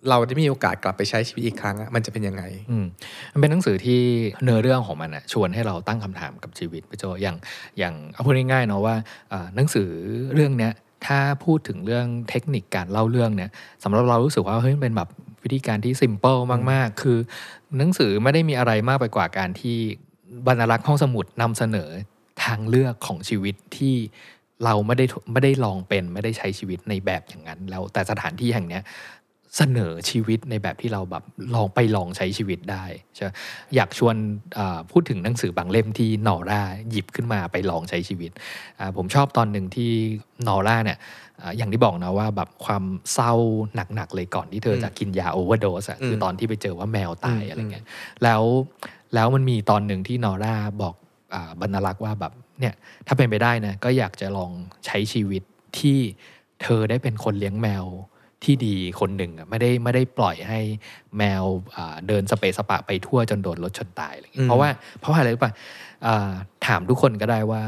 [0.09, 2.85] เราได้มีโอกาสกลับไปใช้ชีวิตอีกครั้งอะมันจะเป็นยังไงอืม
[3.33, 4.01] มันเป็นหนังสือที่
[4.43, 7.37] เนื้อเรื่องของมันอะชวนให้เราตั้งคำถามกับชีวิตพี่โจอย่าง
[7.79, 8.95] อย่างเอาพูดง่ายๆเนาะว่า
[9.33, 9.89] อ่าหนังสือ
[10.35, 10.71] เรื่องเนี้ย
[11.05, 13.51] ถ้าพูดถึงเรื่องเทคนิคการเล่าเรื่องเนี่ย
[13.83, 15.09] สำหรับเรารู้สึกว่าเฮ้ยมันเป็นแบบ
[15.43, 16.37] วิธีการที่ซิมเ l ิล
[16.71, 17.17] มาก ๆ คือ
[17.77, 19.77] หนังสือไม่ได้มีอะไรมากไปกว่าการที่
[20.47, 21.89] บรรลักษ์ห้องสมุดนำเสนอ
[22.43, 23.95] ทางเลือกของชีวิตที่
[24.65, 28.83] เราไม่ได้ไม่ได้ลองเป็นไม่ได้ใช้ชีวิตในแบบอย่างนั้นแล้วแต่สถานที่แห่งเนี้ย
[29.57, 31.23] เสนอชีวิตในแบบที่เราแบบ
[31.55, 32.85] ลองไปลองใช้ชีวิตได้
[33.15, 33.29] ใช่ไหม
[33.75, 34.15] อยากชวน
[34.57, 38.31] อ่าพูดถึงหนังสือบางเล่มที่นอร่าหยิบขึ้นมาไปลองใช้ชีวิต
[38.79, 39.91] อ่าผมชอบตอนหนึ่งที่
[40.47, 40.97] นอร่าเนี่ย
[41.41, 43.33] อ่าอย่างที่บอกนะว่าแบบความเศร้า
[43.95, 47.85] หนักๆเลยก่อนที่เธอจะกินยาโอเวอร์โดสอะคือตอนที่ไปเจอว่าแมวตายอืมอะไรเงี้ย
[48.23, 48.41] แล้ว
[49.13, 50.95] แล้วมันมีตอนหนึ่งที่นอร่าบอก
[51.33, 52.73] อ่าบรรลักษ์ว่าแบบเนี่ย
[53.07, 54.51] ถ้าเป็นไปได้นะก็อยากจะลอง
[54.85, 55.43] ใช้ชีวิต
[55.79, 55.99] ที่
[56.63, 57.85] เธอได้เป็นคนเลี้ยงแมว
[58.45, 60.59] ที่ดีคนหนึ่งอะไม่ได้ไม่ได้ปล่อยให้
[61.17, 61.43] แมว
[61.75, 65.51] อ่าเดินสเปซสปะไปทั่วจนโดนรถชนตายอะไรอย่างเงี้อืยมเพราะว่าเพราะว่าอะไรรู้ป่ะ
[66.05, 66.31] อ่า
[66.67, 67.63] ถามทุกคนก็ได้ว่า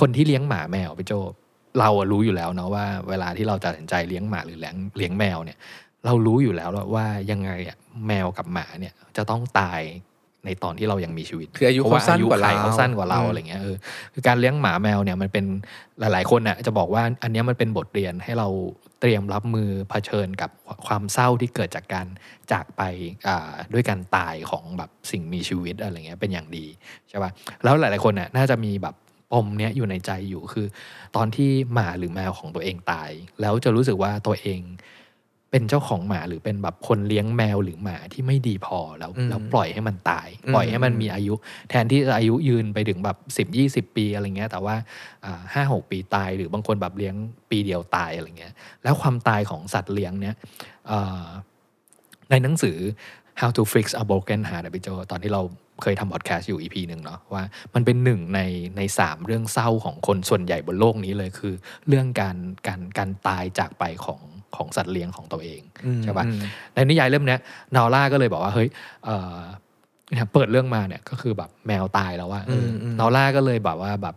[0.00, 1.12] คนที่เลี้ยงหมาแมวพี่โจ
[1.78, 5.58] เราอะรู้อยู่แล้วเนาะว่า เวลาที่เราตัดสินใจเลี้ยงหมาหรือเลี้ยงเลี้ยงแมวเนี่ย
[6.04, 7.76] เรารู้อยู่แล้วว่ายังไงอะ
[8.08, 9.82] แมวกับหมาเนี่ยจะต้องตาย
[10.46, 13.76] ในตอนที่เรายังมีชีวิตคืออายุพระเขาสั้นกว่าไขเราเขาสั้นกว่าเราอืมอะไรเงี้ยเออ
[14.14, 15.44] คือการเลี้ยงหมาแมวเนี่ยมันเป็น
[16.00, 18.48] หลาย ๆ คนน่ะจะบอกว่าอันเนี้ยมันเป็นบทเรียนให้เรา
[19.04, 20.50] เตรียมรับมือเผชิญกับ
[20.86, 22.06] ความเศร้าที่เกิดจากการ
[22.52, 22.82] จากไป
[23.72, 26.66] ด้วยการตายของแบบสิ่งมีชีวิตอะไรเงี้ยเป็นอย่างดี
[27.08, 27.30] ใช่ป่ะ
[27.64, 28.94] แล้วหลายๆคนน่ะน่าจะมีแบบ
[29.32, 30.66] ปมเนี้ยอยู่ในใจอยู่คือ
[31.16, 33.10] ตอนที่หมาหรือแมวของตัวเองตาย
[33.40, 34.60] แล้วจะรู้สึกว่าตัวเอง
[35.54, 41.34] เป็นเจ้าของหมาหรือเป็นแบบคนเลี้ยงแมวหรือหมาที่ไม่ดีพอแล้วอืมแล้วปล่อยให้มันตายอืมปล่อยให้มันมีอายุ
[41.70, 44.76] แทนที่จะอายุยืนไปถึงแบบสิบยี่สิบปีอะไรเงี้ย แต่ว่า
[45.54, 47.14] ห้าหกปีตายหรือบางคนแบบเลี้ยง
[47.50, 50.34] ปีเดียวตายอะไรเงี้ย แล้วความตายของสัตว์เลี้ยงเนี้ย
[50.88, 51.26] เอ่อ
[52.30, 52.76] ในหนังสือ
[53.40, 55.42] How to Fix a Broken Heart อะพี่โจตอนที่เรา
[55.82, 58.40] เคยทำพอดแคสต์อยู่ EP หนึ่งเนาะว่ามันเป็นหนึ่งใน
[58.76, 61.54] ในสามเรื่องเศร้าของคนส่วนใหญ่บนโลกนี้เลยคือ
[61.88, 62.36] เรื่องการ
[62.66, 64.20] การการตายจากไปของ
[64.56, 65.60] ของสัตว์เลี้ยงของตัวเอง
[66.04, 66.40] ใช่ปะอืม
[66.74, 67.40] ในนิยายเล่มเนี้ย
[67.76, 68.68] นอร่าก็เลยบอกว่าเฮ้ย
[69.04, 69.36] เอ่อ
[70.12, 74.14] เนี่ยเปิดเรื่องมาเนี่ยก็คือแบบแมวตายแล้วว่าอืมอืมนอร่าก็เลยแบบว่าแบบ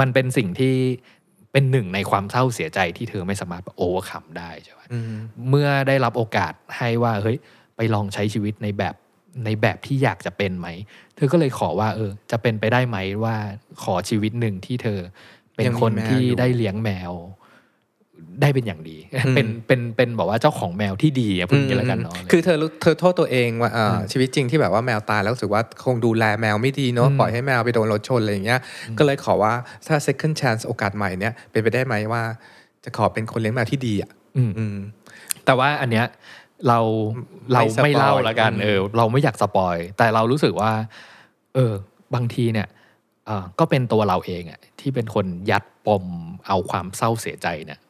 [0.00, 0.74] มันเป็นสิ่งที่
[1.52, 5.12] เป็นหนึ่งในความเศร้าเสียใจที่เธอไม่สามารถโอเวอร์คัมได้ใช่ปะอืม
[5.48, 7.36] เมื่อได้รับโอกาสให้ว่าเฮ้ย
[7.76, 8.94] ไปลองใช้ชีวิตในแบบ
[9.44, 10.68] ในแบบที่อยากจะเป็นไหม
[11.16, 13.36] เธอก็เลยขอว่า เออ จะเป็นไปได้ไหมว่า
[13.82, 15.00] ขอชีวิตหนึ่งที่เธอ
[15.54, 17.12] เป็นยังมีคนแมวที่อยู่ได้เลี้ยงแมว
[18.40, 28.60] ได้เป็นอย่างดีอืมเป็นเป็นเป็นบอกว่าเจ้าของแมวที่ดีอะพูดอย่างนี้แล้วกันเนาะคือเธอรู้เธอโทษตัวเองว่าเอ่ออชีวิตจริงที่แบบว่าแมวตายแล้วรู้สึกว่าคงดูแลแมวไม่ดีเนาะอืมปล่อยให้แมวไปโดนรถชนอะไรอย่างเงี้ย
[28.98, 29.52] ก็เลยขอว่า
[29.86, 32.22] ถ้า second chance โอกาสใหม่เนี้ยเป็นไปได้ไหมว่า
[32.84, 34.76] จะขอเป็นคนเลี้ยงแมวที่ดีอะอืมอืม
[35.44, 36.06] แต่ว่าอันเนี้ย
[36.68, 36.80] เรา
[37.50, 40.72] ไม่เราสปอยไม่เล่าแล้วกันอืมเออ เราไม่อยากสปอย แต่เรารู้สึกว่า
[41.54, 41.72] เออ
[42.14, 42.68] บางทีเนี่ย
[43.26, 46.04] เออก็เป็นตัวเราเองอะที่เป็นคนยัดปม
[46.46, 47.89] เอาความเศร้าเสียใจเนี่ยอ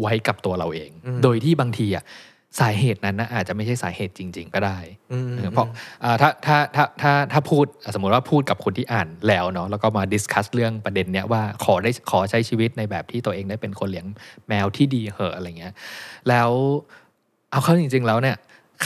[0.00, 0.90] ไว้กับตัวเราเอง
[1.22, 2.04] โดยที่บางทีอะ
[2.60, 4.78] สาเหตุนั้นนะอาจจะไม่ใช่สาเหตุจริง ๆ ก็ได้
[5.12, 5.66] อืมเออเพราะ
[6.04, 14.06] อ่าถ้าถ้าถ้าถ้าถ้าพูดสมมติว่าพูดกับคนที่อ่านแล้วเนาะแล้วก็มาดิสคัสเรื่องประเด็นเนี้ยว่าขอได้ขอใช้ชีวิตในแบบที่ตัวเองได้เป็นคนเลี้ยง
[14.48, 15.74] แมวที่ดีเหอะอะไรเงี้ย
[16.28, 16.50] แล้ว
[17.50, 18.36] เอาเข้าจริง ๆ แล้วเนี่ย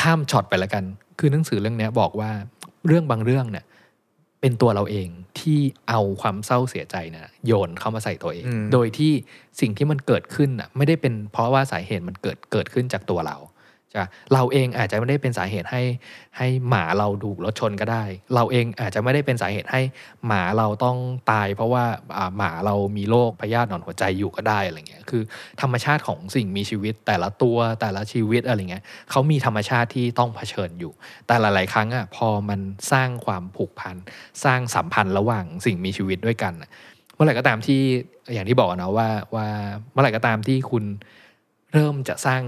[0.00, 0.84] ข้ามช็อตไปแล้วกัน
[1.18, 2.30] คือหนังสือเรื่องเนี้ยบอกว่า
[2.86, 3.64] เรื่องบางเรื่องเนี่ย
[4.40, 5.08] เป็นตัวเราเอง
[5.40, 5.58] ที่
[5.88, 9.12] เอาความเศร้าเสียใจเนี่ยโยนเข้ามาใส่ตัวเองอืมโดยที่
[9.60, 13.36] สิ่งที่มันเกิดขึ้นน่ะไม่ได้เป็นเพราะว่าสาเหตุมันเกิดเกิดขึ้นจากตัวเรา
[13.94, 15.82] จะเราเองอาจจะไม่ได้เป็นสาเหตุให้
[16.38, 19.82] ให้หมาเราถูรถชนก็ได้ เราเองอาจจะไม่ได้เป็นสาเหตุให้
[20.26, 20.96] หมาเราต้อง
[21.30, 21.84] ตาย เพราะว่า
[22.36, 25.22] หมาเรามีโรคพยาธิหนอนหัวใจอยู่ก็ได้อะไรเงี้ยคือ
[25.60, 30.92] ธรรมชาติของสิ่งมีชีวิตแต่ละตัวแต่ละชีวิตอะไรเงี้ยเขามีธรรมชาติที่ต้องเผชิญอยู่
[31.26, 32.60] แต่หลาย ๆ ครั้งอะพอมัน
[32.92, 33.96] สร้างความผูกพัน
[34.44, 36.52] สร้างสัมพันธ์ระหว่างสิ่งมีชีวิตด้วยกัน
[37.14, 37.80] เมื่อไหร่ก็ตามที่
[38.32, 39.46] อย่างที่บอกนะว่าว่า
[39.92, 40.84] เมื่อไหร่ก็ตามที่คุณ
[41.72, 42.42] เริ่มจะสร้าง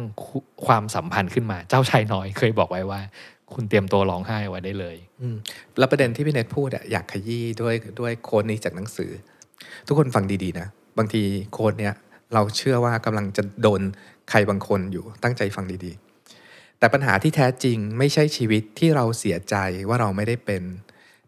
[0.66, 3.00] ความสัมพันธ์ขึ้นมา เจ้าชายน้อยเคยบอกไว้ว่า
[3.54, 4.96] คุณเตรียมตัวร้องไห้ไว้ได้เลย
[5.78, 9.10] แล้วประเด็นที่พี่เนทพูดอะอยากขยี้ด้วยด้วยโค้ดนี้จากหนังสือ
[9.86, 10.66] ทุกคนฟังดีๆนะ
[10.98, 11.94] บางทีโค้ดเนี้ย
[12.34, 13.80] เราเชื่อว่ากำลังจะโดน
[14.30, 19.56] ใครบางคนอยู่ตั้งใจฟังดีๆ แต่ปัญหาที่แท้จริงไม่ใช่ชีวิตที่เราเสียใจ
[19.88, 20.62] ว่าเราไม่ได้เป็น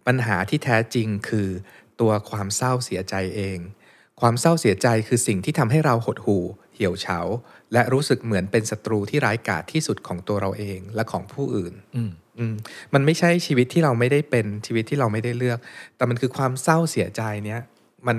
[0.07, 1.49] ปัญหาที่แท้จริงคือ
[2.01, 3.59] ตัวความเศร้าเสียใจเอง
[4.20, 6.45] ความเศร้าเสียใจคือสิ่งที่ทำให้เราหดหู่
[6.75, 7.18] เหี่ยวเฉา
[7.73, 12.55] และรู้สึกเหมือนเป็นศัตรูที่ร้ายกาจที่สุดของตัวเราเองและของผู้อื่นอืมอืม
[12.95, 15.59] มันไม่ใช่ชีวิตที่เราไม่ได้เป็นชีวิตที่เราไม่ได้เลือก
[15.97, 17.61] แต่มันคือความเศร้าเสียใจเนี้ย
[18.07, 18.18] มัน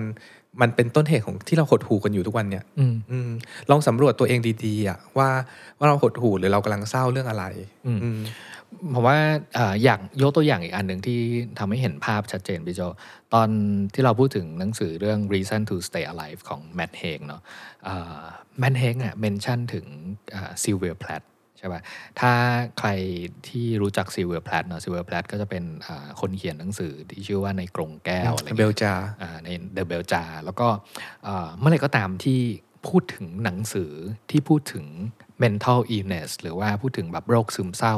[0.62, 3.30] มันเป็นต้นเหตุของที่เราหดหู่กันอยู่ทุกวันเนี่ยอืมอืม
[3.70, 5.30] ลองสำรวจตัวเองดีๆอะว่า
[5.78, 7.46] ว่าเราหดหู่หรือเรากำลังเศร้าเรื่องอะไร
[7.86, 8.20] อืมอืม
[8.94, 9.18] ผมว่า
[9.58, 11.20] อ่าอย่างยกตัวอย่างอีกอันหนึ่งที่
[11.60, 12.82] ทำให้เห็นภาพชัดเจนพี่โจ
[13.34, 13.50] ตอน
[13.94, 17.42] ที่เราพูดถึงหนังสือเรื่อง Reason to Stay Alive ของ Matt Haig เนาะ
[18.60, 19.86] Matt Haig อะ mention ถึง
[20.64, 21.24] Sylvia Plath
[21.58, 21.82] ใช่ป่ะ
[22.20, 22.32] ถ้า
[22.80, 22.90] ใคร
[23.48, 30.68] ที่รู้จัก Sylvia Plath เนาะ Sylvia Plath ก็จะเป็นอ่าคนเขียนหนังสือที่ชื่อว่าในกรงแก้วอะไรเงี้ย Bell Jar อ่าใน The Bell Jar แล้วก็
[31.28, 32.40] อ่าเมื่อไหร่ก็ตามที่
[32.88, 33.92] พูดถึงหนังสือ
[34.30, 34.86] ที่พูดถึง
[35.44, 37.96] mental illness หรือว่าพูดถึงแบบโรคซึมเศร้า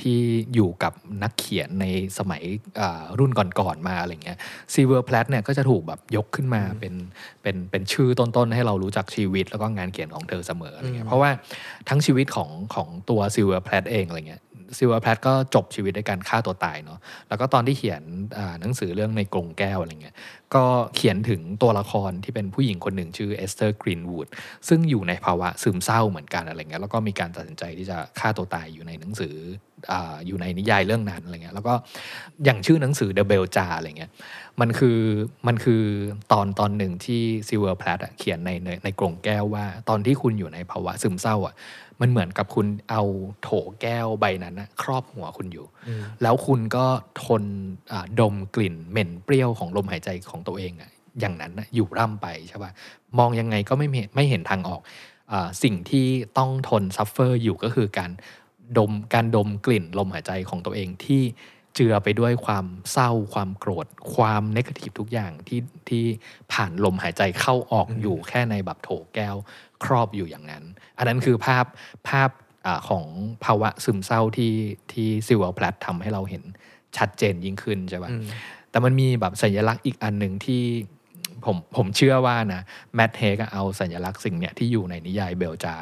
[0.00, 0.18] ที่
[0.54, 1.86] อยู่กับนักเขียนใน
[2.18, 2.42] สมัย
[2.80, 4.38] อ่ารุ่นก่อนๆมาอะไรเงี้ย
[4.72, 6.94] Sylvia Plath เนี่ยก็จะถูกแบบยกขึ้นมาเป็น
[7.42, 11.30] เป็นเป็นชื่อต้นๆ ให้เรารู้จักชีวิตแล้วก็งานเขียนของเธอเสมออะไรเงี้ยเพราะว่า
[11.88, 14.42] ทั้งชีวิตของของตัว Sylvia Plath เองอะไรเงี้ย
[14.78, 16.98] Sylvia Plath ก็จบชีวิตด้วยการฆ่าตัวตายเนาะ
[17.28, 18.02] แล้วก็ตอนที่เขียน
[18.60, 20.16] หนังสือเรื่องในกรงแก้วอะไรเงี้ย
[20.54, 20.64] ก็
[20.96, 24.28] เขียนถึงตัวละครที่เป็นผู้หญิงคนหนึ่งชื่อ Esther Greenwood
[24.68, 29.36] ซึ่งอยู่ในภาวะซึมเศร้าเหมือนกันอะไรเงี้ยแล้วก็มีการตัดสินใจที่จะฆ่าตัวตายอยู่ในหนังสือ
[29.92, 29.94] อ
[30.26, 31.74] อยู่ในนิยายเรื่องนั้นอะไรเงี้ยแล้วก็
[32.44, 34.10] อย่างชื่อหนังสือ The Bell Jar อะไรเงี้ย
[34.60, 34.98] มันคือ
[35.46, 35.82] มันคือ
[36.32, 41.54] ตอนตอนหนึ่งที่ Sylvia Plath เขียนในในในกรงแก้วว่า ตอนที่คุณอยู่ในภาวะซึมเศร้าอะ
[42.00, 43.02] มันเหมือนกับคุณเอา
[43.42, 43.48] โถ
[43.82, 45.66] แก้วใบนั้นนะครอบหัวคุณอยู่
[46.22, 46.86] แล้วคุณก็
[47.24, 47.42] ทน
[47.92, 50.90] อ่าดมกลิ่นเหม็นเปรี้ยวของลมหายใจของตัวเองอะ
[51.20, 52.70] อย่างนั้นนะอยู่ร่ำไปใช่ปะ
[53.18, 54.80] มองยังไงก็ไม่เห็นไม่เห็นทางออก
[55.32, 56.06] อาสิ่งที่
[56.38, 58.10] ต้องทน suffer อยู่ก็คือการ
[58.78, 61.22] ดมการดมกลิ่นลมหายใจของตัวเองที่
[61.74, 66.04] เจือไปด้วยความเศร้าความโกรธ ความ negative ทุกอย่างที่ที่
[66.52, 69.36] ผ่านลมหายใจเข้าออกอยู่แค่ในแบบโถแก้ว
[69.84, 70.64] ครอบอยู่อย่างนั้น
[70.98, 71.64] อันนั้นคือภาพ
[72.08, 72.30] ภาพ
[72.66, 73.06] อาของ
[73.44, 74.52] ภาวะซึมเศร้าที่
[74.92, 76.42] ที่ Sylvia Plath ทำให้เราเห็น
[76.96, 78.10] ชัดเจนยิ่งขึ้นใช่ปะ
[78.70, 80.62] แต่มันมีแบบสัญลักษณ์อีกอันหนึ่งที่
[81.46, 82.62] ผมผมเชื่อว่านะ
[82.94, 85.74] Matt Haig เอาสัญลักษณ์สิ่งเนี้ยที่อยู่ในนิยาย Bell Jar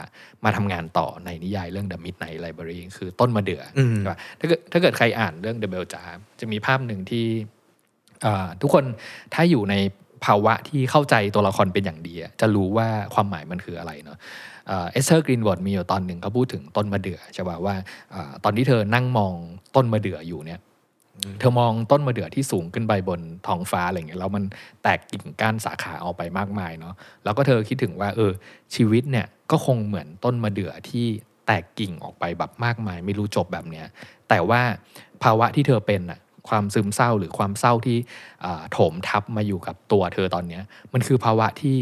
[0.45, 6.11] มาทำงานต่อในนิยายเรื่อง The Midnight Library คือต้นมะเดื่ออมใช่ปะถ้าเกิดถ้าเกิดใครอ่านเรื่อง The Bell Jar
[6.41, 7.27] จะมีภาพหนึ่งที่
[8.25, 8.85] อ่าทุกคน
[9.35, 9.77] ถ้าอยู่ใน
[10.25, 14.19] ภาวะที่เข้าใจตัวละครเป็นอย่างดีอะจะรู้ว่าความหมายมันคืออะไรเนาะ
[14.67, 17.75] Esther Greenwood มีอยู่ตอนหนึ่งเขาพูดถึงต้นมะเดื่อใช่ป่ะว่า
[18.15, 19.35] อาตอนที่เธอนั่งมอง
[19.77, 20.61] ต้นมะเดื่ออยู่เนี่ย
[21.39, 24.45] เธอมองต้นมะเดื่อที่สูงขึ้นไปบนท้องฟ้าอะไรเงี้ยแล้วมัน
[24.83, 26.95] แตกกิ่งก้านสาขาออกไปมากมายเนาะ
[27.25, 28.33] แล้วก็เธอคิดถึงว่า เออ
[28.75, 31.07] ชีวิตเนี่ยก็คงเหมือนต้นมะเดื่อที่
[31.47, 33.87] แตกกิ่งออกไปแบบมากมาย ไม่รู้จบแบบเนี้ย
[34.29, 34.63] แต่ว่า
[35.23, 37.97] ภาวะที่เธอเป็นอะความซึมเศร้าหรือความเศร้าที่
[38.73, 41.77] โถมทับมาอยู่กับตัวเธอตอนเนี้ยมันคือภาวะที่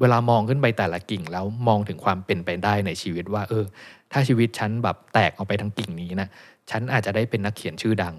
[0.00, 3.64] เวลามองขึ้นไปแต่ละกิ่งแล้วมองถึงความเป็นไปได้ในชีวิตว่า เออ
[4.12, 6.28] ถ้าชีวิตฉันแบบแตกออกไปทั้งกิ่งนี้นะ
[6.70, 8.14] ฉันอาจจะได้เป็นนักเขียนชื่อดัง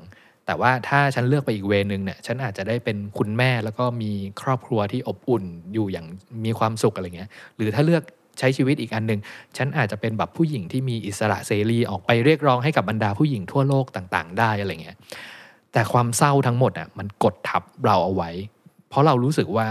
[0.45, 6.05] แต่ว่าถ้าฉันเลือกไปอีกเวนึงเนี่ยฉันอาจจะได้เป็นคุณแม่แล้วก็มีครอบครัวที่อบอุ่นอยู่อย่าง
[6.45, 8.03] มีความสุขอะไรเงี้ยหรือถ้าเลือก
[8.39, 9.19] ใช้ชีวิตอีกอันหนึ่ง
[9.57, 14.97] ฉันอาจจะเป็นแบบผู้หญิงที่มีอิสระเสรีออกไปเรียกร้องให้กับบรรดาผู้หญิงทั่วโลกต่าง ๆ ได้อะไรเงี้ย
[15.71, 18.29] แต่ความเศร้าทั้งหมดอะมันกดทับเราเอาไว้
[18.89, 19.67] เพราะเรารู้สึกว่า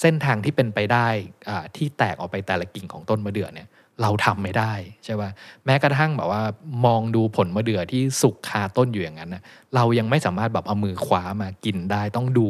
[0.00, 1.08] เส้นทางที่เป็นไปได้
[1.48, 3.68] อ่าที่แตกออกไปแต่ละกิ่งของต้นมะเดื่อเนี่ย
[4.02, 4.72] เราทำไม่ได้
[5.04, 5.30] ใช่ป่ะ
[5.64, 6.42] แม้กระทั่งแบบว่า
[6.86, 9.42] มองดูผลมะเดื่อที่สุกคาต้นอยู่อย่างนั้นนะ
[9.74, 12.48] เรายังไม่สามารถแบบเอามือคว้ามากินได้ต้องดู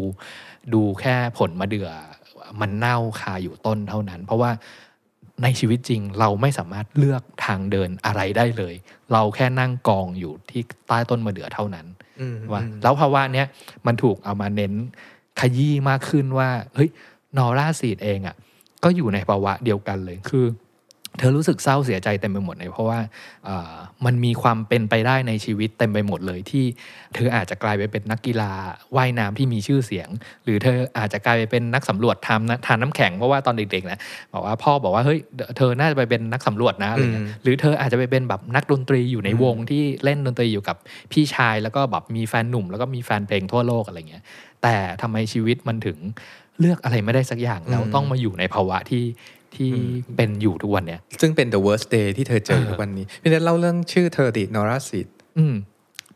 [0.74, 1.88] ดูแค่ผลมะเดื่อ
[2.60, 4.50] มันเน่าคาอยู่ต้นเท่านั้น เพราะว่า
[5.42, 8.74] ในชีวิตจริงเราไม่สามารถเลือกทางเดินอะไรได้เลย
[9.12, 11.86] เราแค่นั่งกองอยู่ที่ใต้ต้นมะเดื่อเท่านั้น
[12.20, 13.46] อืมว่าแล้วภาวะเนี้ย
[13.86, 14.72] มันถูกเอามาเน้น
[15.40, 16.90] ขยี้มากขึ้นว่าเฮ้ย
[17.36, 18.36] นอร่าซีดเองอะ่ะ
[18.84, 20.46] ก็อยู่ในภาวะเดียวกันเลยคือ
[21.18, 22.98] เธอรู้สึกเศร้าเสียใจเต็มไปหมดเลยเพราะว่า
[23.48, 23.74] อ่า
[24.06, 26.64] มันมีความเป็นไปได้ในชีวิตเต็มไปหมดเลยที่
[27.14, 28.52] เธออาจจะกลายไปเป็นนักกีฬา
[28.96, 30.08] ว่ายน้ำที่มีชื่อเสียง
[30.44, 33.98] หรือเธออาจจะกลายไปเป็นนักสำรวจทำนะทานน้ำแข็งเพราะว่าตอนเด็กๆนะ
[34.34, 35.18] บอกว่าพ่อบอกว่าเฮ้ย
[35.56, 40.76] เธอน่าจะไปเป็นนักสำรวจนะอะไรเงี้ยหรือเธออาจจะไปเป็นแบบนักดนตรีอยู่ในวงที่เล่นดนตรีอยู่กับ
[41.12, 44.22] พี่ชาย แล้วก็แบบมีแฟนหนุ่ม แล้วก็มีแฟนเพลงทั่วโลกอะไรเงี้ย
[44.62, 45.98] แต่ทำไมชีวิตมันถึง
[46.60, 49.02] เลือกอะไรไม่ได้สักอย่างแล้วต้องมาอยู่ในภาวะที่
[49.58, 49.72] ที่
[50.16, 55.54] เป็นอยู่ทุกวันเนี้ยซึ่งเป็น the worst day ที่เธอเจอเออทุกวันนี้พี่เนทเล่าเรื่องชื่อเธอดินอร่าซีดอืม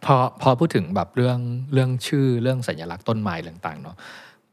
[0.04, 1.38] พอพอพูดถึงแบบเรื่อง
[1.72, 3.96] เรื่องชื่อเรื่องสัญลักษณ์ต้นไม้ต่างๆเนาะ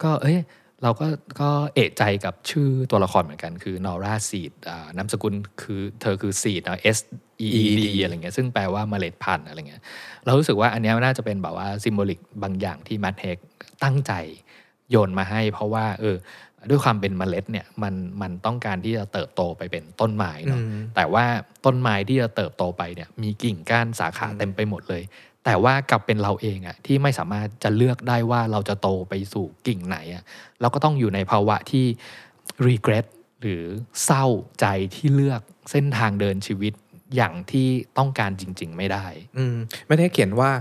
[0.04, 0.40] ก็เอ้ย
[0.84, 1.08] เราก็
[1.42, 7.00] ก็เอะใจกับชื่อตัวละครเหมือนกันคือนอร่า Seed อ่านามสกุลคือเธอคือ Seed นะ S
[7.46, 9.82] E E D อะไรเงี้ยซึ่งแปลว่าเมล็ดพันธุ์อะไรเงี้ย
[10.26, 13.38] เรารู้สึกว่าอันเนี้ยน่าจะเป็นแบบว่า symbolic บางอย่างที่ Matt Haig
[13.84, 14.14] ตั้งใจ
[14.92, 16.16] โยนมาให้ เพราะว่าเออ
[16.70, 21.26] ด้วยความเป็นเมล็ดเนี่ยมันมันต้องการที่จะเติบโตไปเป็นต้นไม้เนาะอืมแต่ว่า
[21.66, 25.04] ต้นไม้ที่จะเติบโตไปเนี่ยมีกิ่งก้านสาขาเต็มไปหมดเลย
[25.46, 30.24] แต่ว่ากลับเป็นเราเองอะที่ไม่สามารถจะเลือกได้ว่าเราจะโตไปสู่กิ่งไหนอะ
[30.62, 31.86] เราก็ต้องอยู่ในภาวะที่
[32.68, 33.06] regret
[33.42, 33.64] หรือ
[34.06, 34.26] เศร้า
[34.60, 35.42] ใจที่เลือก
[35.72, 36.74] เส้นทางเดินชีวิต
[37.16, 39.06] อย่างที่ต้องการจริง ๆ ไม่ได้
[39.38, 39.56] อืม
[39.88, 40.52] ไม่ได้เขียนว่า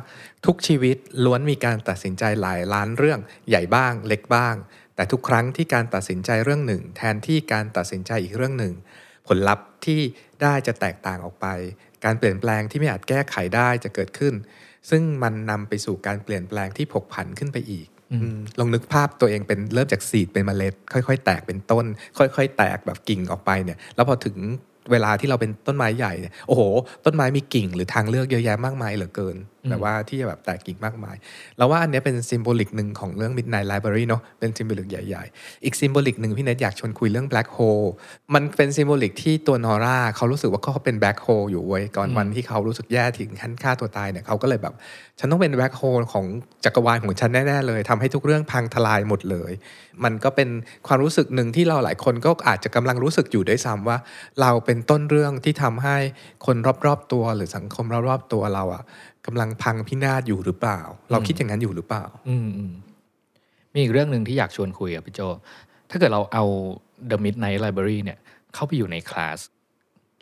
[0.47, 4.55] ทุกชีวิตล้วนมีการตัดสินใจหลายล้านเรื่องใหญ่บ้างเล็กบ้าง
[4.99, 8.75] แต่ทุกครั้งที่การตัดสินใจเรื่องหนึ่ง แทนที่การตัดสินใจอีกเรื่องหนึ่ง
[9.29, 10.01] ผลลัพธ์ที่
[10.43, 11.47] ได้จะแตกต่างออกไป
[12.05, 14.35] การเปลี่ยนแปลงที่ไม่อาจแก้ไขได้จะเกิดขึ้น
[14.91, 21.85] ซึ่งมันนำไปสู่การเปลี่ยนแปลงที่ผกผันขึ้นไปอีกอืมอืมลองนึกภาพตัวเองเป็นเริ่มจาก seed เป็นเมล็ด ค่อยๆ แตกเป็นต้น
[22.19, 24.37] ค่อย ๆ แตกแบบกิ่งออกไปเนี่ย แล้วพอถึง
[24.93, 26.63] เวลาที่เราเป็นต้นไม้ใหญ่เนี่ยโอ้โห
[27.05, 31.17] ต้นไม้มีกิ่งหรือทางเลือกเยอะแยะมากมายเหลือเกินอืม แบบว่าที่จะแบบแตกกิ่งมากมาย
[31.59, 37.89] แล้วว่าอันนี้เป็น symbolic หนึ่งของเรื่อง Midnight Library เนาะเป็น symbolic ใหญ่ๆ อีก symbolic หนึ่งพี่เนทอยากชวนคุยเรื่อง Black Hole
[38.35, 44.75] มันเป็นซิมโบลิกที่ตัวนอร่าเขารู้สึกว่าเขาเป็น Black Hole อยู่เว้ยก่อนวันที่เขารู้สึกแย่ถึงขั้นฆ่าตัวตายเนี่ยเขาก็เลยแบบ
[45.19, 46.27] ฉันต้องเป็น Black Hole ของ
[46.65, 49.53] จักรวาลของฉันแน่ๆเลยทำให้ทุกเรื่องพังทลายหมดเลย
[50.05, 50.49] มันก็เป็น
[50.87, 53.99] ความรู้สึกหนึ่งที่เราหลายคนก็อาจจะกำลังรู้สึกอยู่ด้วยซ้ำว่า
[54.41, 55.97] เราเป็นต้นเรื่องที่ทำให้
[56.47, 56.57] คน
[56.87, 58.83] รอบๆตัวหรือสังคมรอบๆตัวเราอะ
[59.29, 62.73] กำลังพังพินาศอยู่หรือเปล่า เราคิดอย่างนั้นอยู่หรือเปล่า อืมอืม
[63.73, 65.21] มีอีกเรื่องหนึ่งที่อยากชวนคุยกับพี่โจ
[65.91, 66.45] ถ้าเกิดเราเอา
[67.11, 68.19] The Midnight Library เนี่ย
[68.55, 69.39] เข้าไปอยู่ในคลาส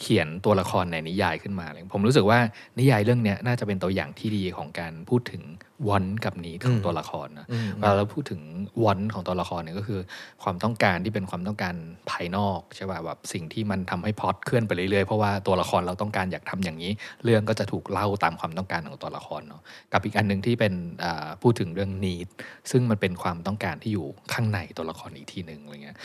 [0.01, 2.39] เขียนตัวละครในนิยายขึ้นมาเลยผมรู้สึกว่า
[2.79, 5.43] นิยายเรื่องเนี้ยน่าจะเป็นตัวอย่างที่ดีของการพูดถึง
[5.91, 8.41] วันกับนี้ของอืมตัวละครนะอืมเวลาเราพูดถึง
[8.85, 10.01] วันของตัวละครเนี่ยก็คือ
[10.43, 11.75] ความต้องการที่เป็นความต้องการ
[12.11, 16.93] ภายนอกใช่ป่ะแบบสิ่งที่มันทำให้พล็อตเคลื่อนไปเรื่อยๆเพราะว่าตัวละครเราต้องการอยากทำอย่างนี้
[17.25, 20.75] เรื่องก็จะถูกเล่าตามความต้องการของตัวละครเนาะกับอีกอันหนึ่งที่เป็น
[21.05, 22.29] อ่าพูดถึงเรื่อง need
[22.71, 25.97] ซึ่งมันเป็นความต้องการที่อยู่ข้างในตัวละครอีกทีหนึ่งอะไรเงี้ย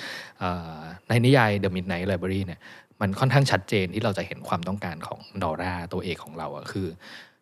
[0.42, 0.80] อ่า
[1.10, 2.62] ในนิยาย The Midnight Library เนี่ย
[3.02, 6.88] มันค่อนข้างชัดเจนที่เราจะเห็นความต้องการของนอร่าตัวเอกของเราอะคือ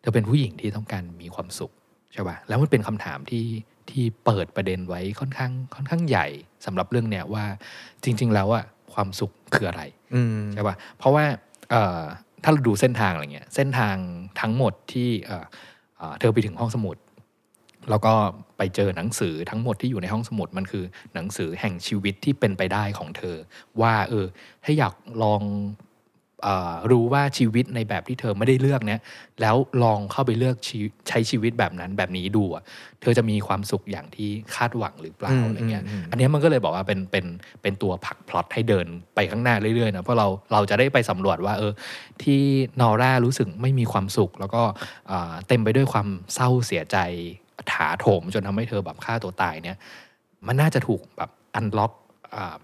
[0.00, 1.72] เธอเป็นผู้หญิงที่ต้องการมีความสุข
[2.12, 3.46] ใช่ป่ะแล้วมันเป็นคำถามที่
[3.90, 6.26] ที่เปิดประเด็นไว้ค่อนข้างค่อนข้างใหญ่
[6.66, 7.44] สำหรับเรื่องเนี้ยว่า
[8.04, 9.82] จริง ๆ แล้วอะความสุขคืออะไร
[10.14, 11.24] อืมใช่ป่ะเพราะว่า
[11.70, 12.00] เอ่อ
[12.42, 13.96] ถ้าเราดูเส้นทางอะไรเงี้ยเส้นทาง
[14.40, 15.44] ทั้งหมดที่เอ่อ
[15.98, 16.96] เอ่อเธอไปถึงห้องสมุด
[17.90, 18.12] แล้วก็
[18.58, 23.36] ไปเจอหนังสือทั้งหมดที่อยู่ในห้องสมุดมันคือ หนังสือแห่งชีวิตที่เป็นไปได้ของเธอ
[23.80, 24.26] ว่าเออ
[24.64, 25.42] ถ้าอยากลอง
[26.44, 29.00] เออรู้ว่าชีวิตในแบบที่เธอไม่ได้เลือกเนี่ย
[29.40, 30.78] แล้วลองเข้าไปเลือกชี
[31.08, 32.62] ใช้ชีวิตแบบนั้นแบบนี้ดูอะ
[33.00, 37.26] เธอจะมีความสุขอย่างที่คาดหวังหรือเปล่าอืมอะไรเงี้ยอืมอันเนี้ยมันก็เลยบอกว่าเป็นเป็น
[37.62, 41.72] เป็นตัวผลักพล็อตให้เดินไปข้างหน้าเรื่อยๆนะเพราะเราเราจะได้ไปสำรวจว่าเออ
[42.22, 42.40] ที่
[42.80, 44.62] นอร่ารู้สึกไม่มีความสุข แล้วก็
[45.10, 46.98] อ่าเต็มไปด้วยความเศร้าเสียใจ
[47.72, 49.76] ถาโถมจนทำให้เธอแบบฆ่าตัวตายเนี่ย
[50.46, 51.92] มันน่าจะถูกแบบ unlock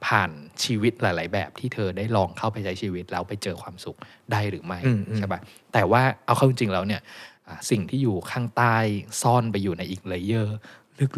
[0.06, 0.30] ผ่าน
[0.64, 3.98] ชีวิตหลาย ๆ แบบที่เธอได้ลองเข้าไปใช้ชีวิตแล้วไปเจอความสุข
[4.32, 5.40] ได้หรือไม่อืมอืมใช่ปะ
[5.72, 7.00] แต่ว่าเอาเข้าจริงๆแล้วเนี่ย
[7.48, 8.76] อ่าสิ่งที่อยู่ข้างใต้
[9.22, 10.56] ซ่อนไปอยู่ในอีก layer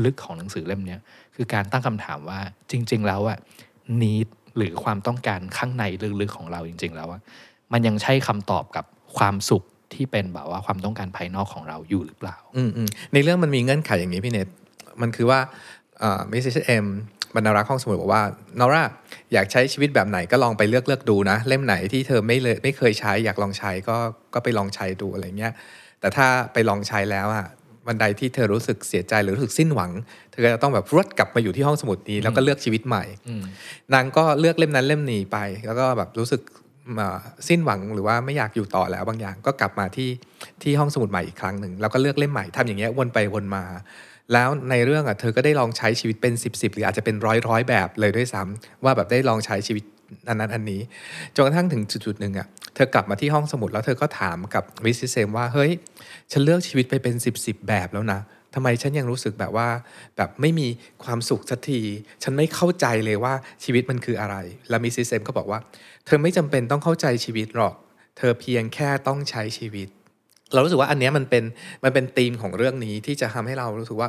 [0.04, 1.00] ลึก ๆ ของหนังสือเล่มเนี้ย
[1.34, 3.38] คือการตั้งคำถามว่าจริง ๆ แล้วอะ
[4.02, 5.84] need หรือความต้องการข้างใน
[6.20, 7.20] ลึก ๆ ของเราจริง ๆ แล้วอะ
[7.72, 8.84] มันยังใช่คำตอบกับ
[9.18, 9.64] ความสุข
[9.94, 14.48] ที่เป็นแบบว่าความต้องการภายนอกของเราอยู่หรือเปล่าอืมอืมในเรื่องมันมีเงื่อนไขอย่างนี้พี่เนท
[15.00, 15.40] มันคือว่า
[16.32, 16.42] Mrs.
[16.44, 16.86] Elm
[17.34, 18.22] บรรณารักษ์ห้องสมุดบอกว่า
[18.60, 18.84] นอร่า
[19.32, 23.96] อยากใช้ชีวิตแบบไหนก็ลองไปเลือกเลือกดูนะ เล่มไหนที่เธอไม่เลยไม่เคยใช้อยากลองใช้ก็
[24.34, 25.52] ก็ไปลองใช้ดูอะไรเงี้ย
[26.00, 27.46] แต่ถ้าไปลองใช้แล้วอะ
[27.86, 29.90] วันใดที่เธอรู้สึกเสียใจหรือรู้สึกสิ้นหวัง
[30.30, 33.04] เธอก็จะต้องแบบรวดกลับมาอยู่ที่ห้องสมุดนี้แล้วก็เลือกชีวิตใหม่
[33.94, 36.66] นางก็เลือกเล่มนั้นเล่มนี้ไป แล้วก็แบบรู้สึกอ่า
[37.48, 40.10] สิ้นหวังหรือว่าไม่อยากอยู่ต่อแล้วบางอย่างก็กลับมาที่
[40.62, 43.64] ที่ห้องสมุดใหม่อีกครั้งหนึ่งแล้วก็เลือกเล่มใหม่ทำอย่างเงี้ยวนไปวนมา
[44.32, 49.84] แล้วในเรื่องอะเธอก็ได้ลองใช้ชีวิตเป็น 10บสหรืออาจจะเป็นร้อยร้อยแบบเลยด้วยซ้ำว่าแบบได้ลองใช้ชีวิต
[50.28, 50.80] อันนั้นอันนี้
[51.34, 55.70] จนกระทั่งถึงจุดๆหนึ่งอะเธอกลับมาที่ห้องสมุดแล้วเธอก็ถามกับวิสิเซมว่าเฮ้ย
[56.32, 58.20] ฉันเลือกชีวิตไปเป็น 10บสแบบแล้วนะ
[58.54, 59.68] ทำไมฉันยังรู้สึกแบบว่า
[60.16, 60.68] แบบไม่มี
[61.04, 61.80] ความสุขสักที
[62.22, 63.34] ฉันไม่เข้าใจเลยว่า
[63.64, 64.36] ชีวิตมันคืออะไร
[64.68, 65.58] แล้วมิสซิเซมก็บอกว่า
[66.08, 67.74] เธอไม่จำเป็นต้องเข้าใจชีวิตหรอก
[68.18, 69.88] เธอเพียงแค่ต้องใช้ชีวิต
[70.52, 71.44] เรารู้สึกว่าอันนี้มันเป็น
[71.84, 74.08] มันเป็นธีมของเรื่องนี้ที่จะทำให้เรารู้สึกว่า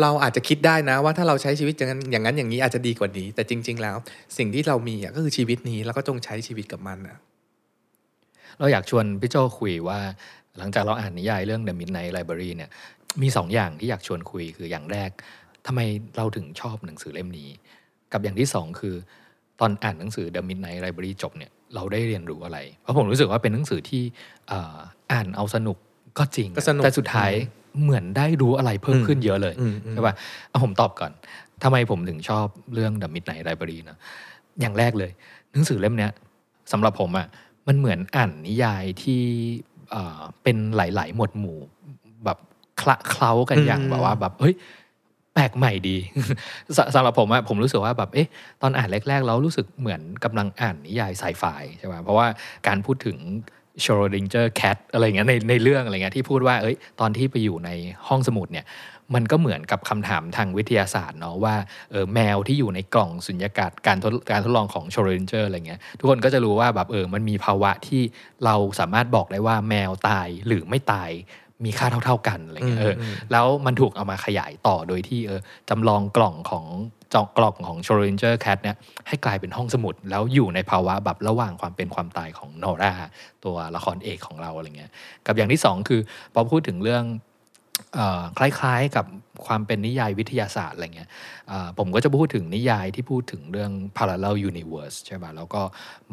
[0.00, 3.96] เราอาจจะคิดได้นะว่าถ้าเราใช้ชีวิตอย่างนั้นอย่างนั้นอย่างนี้อาจจะดีกว่านี้ แต่จริง ๆ แล้ว
[4.38, 7.16] สิ่งที่เรามีอะก็คือชีวิตนี้แล้วก็จงใช้ชีวิตกับมันอะ
[8.58, 9.98] เราอยากชวนพี่โจคุยว่า
[10.58, 12.70] หลังจากเราอ่านนิยายเรื่อง The Midnight Library เนี่ย
[13.22, 15.10] มีสองอย่างที่อยากชวนคุยคืออย่างแรก
[15.66, 15.80] ทำไม
[16.16, 17.48] เราถึงชอบหนังสือเล่มนี้
[18.12, 18.94] กับอย่างที่สองคือ
[19.60, 24.02] ตอนอ่านหนังสือ The Midnight Library จบเนี่ยเราได้เรียนรู้อะไร เพราะผมรู้สึกว่าเป็นหนังสือที่
[24.48, 24.76] เอ่อ
[25.12, 25.76] อ่านเอาสนุก
[26.18, 27.32] ก็จริงก็สนุกแต่สุดท้าย
[27.82, 30.14] เหมือนได้รู้อะไรเพิ่มขึ้นเยอะเลยอืมอืมใช่ป่ะ
[30.48, 31.12] เอาผมตอบก่อน
[31.62, 33.96] ทำไมผมถึงชอบเรื่อง The Midnight Library นะ
[34.60, 35.10] อย่างแรกเลย
[35.52, 36.12] หนังสือเล่มเนี้ย
[36.72, 37.26] สำหรับผมอะ่ะ
[37.68, 39.22] มันเหมือนอ่านนิยายที่
[39.90, 41.58] เอ่อเป็นหลาย ๆ หมวดหมู่
[42.24, 42.38] แบบ
[42.80, 44.54] คละเคล้ากันอย่างอืมแบบว่าแบบเฮ้ย
[45.34, 45.96] แปลกใหม่ดี
[46.76, 48.28] สสำหรับผมอะผมรู้สึกว่าแบบเอ๊ะ
[48.62, 51.44] ตอนอ่านแรกๆเรารู้สึกเหมือนกำลังอ่านนิยายไซไฟ
[51.78, 52.26] ใช่ไหมเพราะว่า
[52.66, 53.16] การพูดถึง
[53.82, 57.70] s c h r o d i n g e r cat อะไรเงี้ยในในเรื่องอะไรเงี้ยที่พูดว่าเอ้ยตอนที่ไปอยู่ใน
[58.08, 58.66] ห้องสมุดเนี่ย
[59.14, 61.54] มันก็เหมือนกับคำถามทางวิทยาศาสตร์เนาะว่า
[61.90, 68.02] เออแมวที่อยู่ในกล่องสุญญากาศการทดการทดลองของ s c h r o d i n g e r อะไรเงี้ยทุกคนก็จะรู้ว่าแบบเออมันมีภาวะที่
[68.44, 71.10] เราสามารถบอกได้ว่าแมวตายหรือไม่ตาย
[71.64, 73.02] มีค่าเท่า ๆกันอะไรเงี้ยเอออ
[73.32, 75.40] แล้วมันถูกเอามาขยายต่อโดยที่เออ
[75.70, 76.66] จำลองกล่องของ
[77.14, 78.76] จอกล่องของ s c h r o d i n g e r cat เนี่ย
[79.08, 82.92] ให้กลายเป็นห้องสมุด แล้วอยู่ในภาวะแบบระหว่างความเป็นความตายของนอร่า
[83.44, 84.90] ตัวละครเอกของเราอะไรเงี้ย
[85.26, 86.00] กับอย่างที่สองคือ
[86.34, 87.29] พอพูดถึงเรื่องเอ่อ
[88.38, 89.06] คล้ายๆกับ
[89.46, 91.08] ความเป็นนิยายวิทยาศาสตร์อะไรเงี้ย
[91.50, 95.62] อ่าผมก็จะพูดถึงนิยายที่พูดถึงเรื่อง parallel universe ใช่ป่ะแล้วก็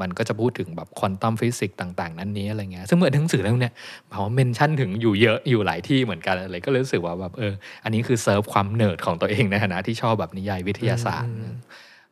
[0.02, 3.74] มันก็จะพูดถึงแบบควอนตัมฟิสิกส์ต่าง ๆ นั้นนี้อะไรเงี้ยซึ่งเหมือนหนังสือเรื่องเนี้ย
[4.12, 7.54] เขา mention ถึงอยู่เยอะอยู่หลายที่เหมือนกันอะไรก็เลยรู้สึกว่าแบบเออ
[7.84, 11.34] อันนี้คือเซิร์ฟความเนิร์ดของตัวเองในฐานะที่ชอบแบบนิยายวิทยาศาสตร์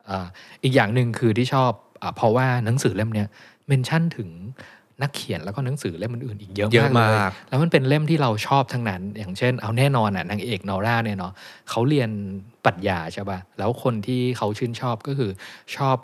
[0.09, 0.27] อ่า
[0.63, 3.27] อีกอย่างหนึ่งคือที่ชอบอาเพราะว่าหนังสือเล่มเนี้ย
[3.67, 4.29] เมนชั่นถึง
[5.01, 11.33] นักเขียนแล้วก็หนังสือเล่มอื่นๆอีกเยอะเยอะมากเลยมากแล้วมันเป็นเล่มที่เราชอบทั้งนั้น อย่างเช่น เอาแน่นอนอะนางเอกนอร่าเนี่ยเนาะ
[11.69, 12.09] เขาเรียน
[12.65, 15.31] ปรัชญาใช่ป่ะแล้วคนที่เขาชื่นชอบก็คือ
[15.77, 15.97] ชอบ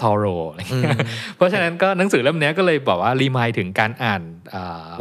[0.00, 0.98] ทอโรอะไรเงี้ย
[1.36, 4.22] เพราะฉะนั้นก็หนังสือเล่มเนี้ยก็เลยบอกว่ารีมายถึงการอ่าน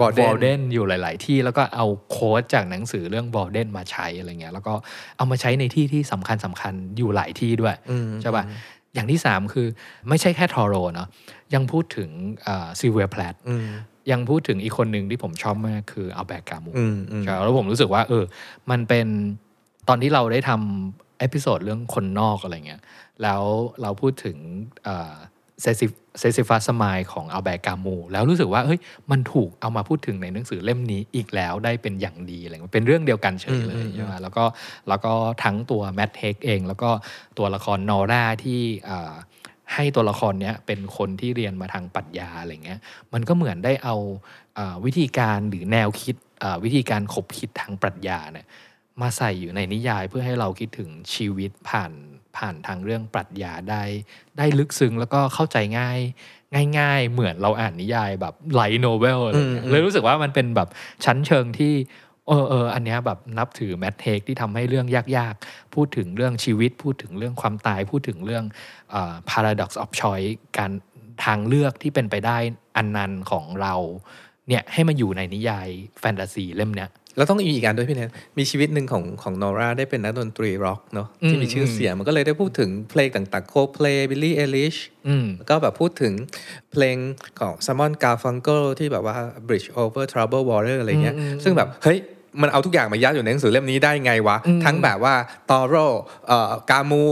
[0.01, 4.73] วอ Walden ลเดนอยู่หลาย ๆ ที่แล้วก็เอาโค้ดจากหนังสือเรื่องวอลเดนมาใช้อะไรเงี้ยแล้วก็
[5.17, 8.43] เอามาใช้ในที่ที่สำคัญสำคัญอยู่หลายที่ด้วยอืมใช่ป่ะ
[8.93, 9.67] อย่างที่สามคือ
[10.09, 11.07] ไม่ใช่แค่ Thoreau เนาะ
[11.53, 12.09] ยังพูดถึง
[12.79, 13.67] Sylvia Plath อืม
[14.11, 18.23] ยังพูดถึงอีกคนหนึ่งที่ผมชอบมากคืออัลแบร์กามูอืมอืมใช่แล้วผมรู้สึกว่า เออ
[18.71, 19.07] มันเป็น
[19.87, 22.81] ตอนที่เราได้ทำ episode เรื่องคนนอกอะไรเงี้ย
[23.23, 23.41] แล้ว
[23.81, 24.37] เราพูดถึง
[25.63, 28.79] Sisyphus Myth ของอัลแบร์กามู แล้วรู้สึกว่าเฮ้ย
[29.11, 34.43] มันถูกเอามาพูดถึงในหนังสือเล่มนี้อีกแล้วได้เป็นอย่างดีอะไรเงี้ยเป็นเรื่องเดียวกันเฉยเลยอืมอืมใช่ไหมแล้วก็
[34.89, 36.89] แล้วก็ทั้งตัว Matt Haig เอง แล้วก็
[37.37, 39.13] ตัวละครนอร่าที่อ่า
[39.73, 42.79] ให้ตัวละครเนี้ยเป็นคนที่เรียนมาทางปรัชญาอะไรเงี้ย
[43.13, 43.95] มันก็เหมือนได้เอา
[44.57, 48.47] อาวิธีการหรือแนวคิดอ่าวิธีการขบคิดทางปรัชญาเนี่ย
[49.01, 51.91] มาใส่อยู่ในนิยายเพื่อให้เราคิดถึงชีวิตผ่าน
[52.37, 53.83] ผ่านทางเรื่องปรัชญาได้
[54.37, 55.99] ได้ลึกซึ้งแล้วก็เข้าใจง่าย
[56.79, 60.69] ง่าย ๆ เหมือนเราอ่านนิยายแบบ light novel อะไรเงี้ยอืมเลยรู้สึกว่ามันเป็นแบบ
[61.05, 61.73] ชั้นเชิงที่
[62.27, 68.43] เออเอออันเนี้ยแบบนับถือ Matt Haig ที่ทำให้เรื่องยากๆ พูดถึงเรื่องชีวิต พูดถึงเรื่องความตาย พูดถึงเรื่อง
[68.91, 70.71] เอ่อ paradox of choice การ
[71.25, 72.37] ทางเลือกที่เป็นไปได้
[72.77, 73.75] อันนันต์ของเรา
[74.47, 75.67] เนี่ยให้มาอยู่ในนิยาย
[75.99, 84.75] แฟนตาซีเล่มเนี้ย แล้วต้องมีอีกอันด้วยพี่เนทมีชีวิตหนึ่งของของนอร่าได้เป็นนักดนตรีร็อกเนาะอืมที่มีชื่อเสียงมันก็เลยได้พูดถึงเพลงต่างๆ Coldplay Billie Eilish
[85.07, 86.13] อืมก็แบบพูดถึง
[86.71, 86.97] เพลง
[87.39, 89.15] ของซ m มอนกาฟังเกิลที่แบบว่า
[89.47, 91.97] Bridge over Troubled Water อะไรเงี้ยอืมอืมซึ่งแบบ เฮ้ย
[92.41, 95.13] มันเอาทุกอย่างมายัดอยู่ในหนังสือเล่มนี้ได้ไงวะอืมทั้งแบบว่า
[95.49, 95.75] Thoreau
[96.27, 97.05] เอ่อกามู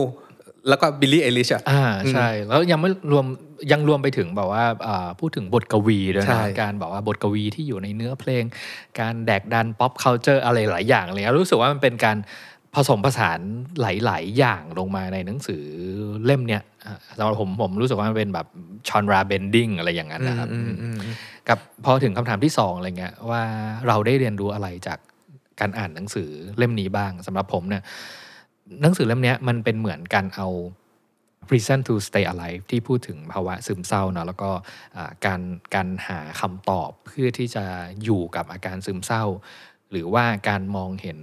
[0.69, 3.25] แล้วก็ Billie Eilish อะอ่าใช่ แล้วยังไม่รวม
[3.71, 8.43] ยังรวมไปถึงแบบว่าอ่าพูดถึงบทกวีด้วยใช่นะการแบบว่าบทกวีที่อยู่ในเนื้อเพลง
[8.99, 12.17] การแดกดัน pop culture อะไรหลายอย่างเลยรู้สึกว่ามันเป็นการ
[12.75, 13.39] ผสมผสาน
[13.81, 15.63] หลาย ๆ อย่างลงมาในหนังสือ
[16.25, 18.47] เล่มเนี้ยอะสำหรับผมผมรู้สึกว่ามันเป็นแบบ
[18.87, 21.15] ชอนราเบนดิ้งอะไรอย่างนั้นนะครับอืมอืมอืม
[21.49, 23.41] กับพอถึงคำถามที่สองอะไรเงี้ยว่า
[23.87, 24.99] เราได้เรียนรู้อะไรจาก
[25.59, 27.83] การอ่านหนังสือเล่มนี้บ้างสำหรับผมเนี่ย
[28.81, 30.47] หนังสือเล่มเนี้ยมันเป็นเหมือนการเอา
[31.49, 34.51] reason to stay alive ที่พูดถึงภาวะซึมเศร้าเนาะแล้วก็
[34.97, 35.41] อ่าการ
[35.75, 37.65] การหาคำตอบเพื่อที่จะ
[38.03, 39.23] อยู่กับอาการซึมเศร้า
[39.91, 41.19] หรือว่าการมองเห็น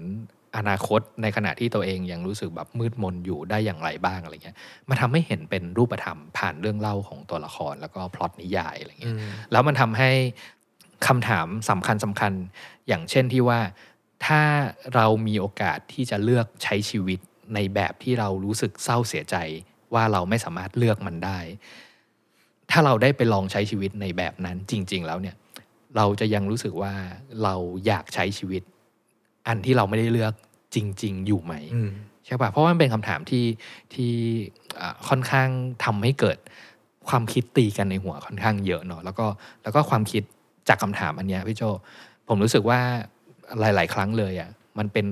[0.56, 4.56] อนาคตในขณะที่ตัวเองยังรู้สึกแบบมืดมนอยู่ได้อย่างไรบ้างอะไรเงี้ย
[4.88, 9.16] มาทำให้เห็นเป็นรูปธรรมผ่านเรื่องเล่าของตัวละครแล้วก็พล็อตนิยายอะไรเงี้ย
[9.52, 10.10] แล้วมันทำให้
[11.06, 12.32] คำถามสำคัญสำคัญ
[12.88, 13.60] อย่างเช่นที่ว่า
[14.26, 14.42] ถ้า
[14.94, 17.20] เรามีโอกาสที่จะเลือกใช้ชีวิต
[17.54, 19.36] ในแบบที่เรารู้สึกเศร้าเสียใจ
[19.94, 21.38] ว่าเราไม่สามารถเลือกมันได้
[22.70, 25.36] ถ้าเราได้ไปลองใช้ชีวิตในแบบนั้นจริง ๆ แล้วเนี่ย
[25.96, 26.92] เราจะยังรู้สึกว่า
[27.42, 27.54] เรา
[27.86, 28.62] อยากใช้ชีวิต
[29.46, 30.34] อันที่เราไม่ได้เลือก
[30.74, 31.90] จริง ๆ อยู่ไหมอืม
[32.26, 33.44] ใช่ป่ะเพราะว่ามันเป็นคำถามที่
[33.94, 34.12] ที่
[34.80, 35.48] อ่าค่อนข้าง
[35.84, 36.38] ทำให้เกิด
[37.08, 39.26] ความคิดตีกันในหัวค่อนข้างเยอะเนาะแล้วก็
[39.62, 40.22] แล้วก็ความคิด
[40.68, 41.62] จากคำถามอันเนี้ยพี่โจ
[42.28, 42.80] ผมรู้สึกว่า
[43.60, 45.06] หลาย ๆ ครั้งเลยอะ่ะมันเป็น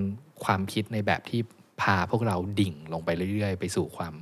[0.44, 1.40] ความคิดในแบบที่
[1.80, 4.14] พาพวกเราดิ่งลงไปเรื่อย ๆ ไปสู่ความ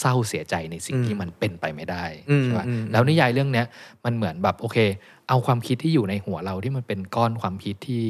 [0.00, 3.66] เศร้าเสียใจในสิ่งอืมที่มันเป็นไปไม่ได้อืมใช่ป่ะอืมแล้วนิยายเรื่องเนี้ย
[4.04, 4.78] มันเหมือนแบบโอเค
[5.28, 8.02] เอาความคิดที่อยู่ในหัวเราที่มันเป็นก้อนความคิดที่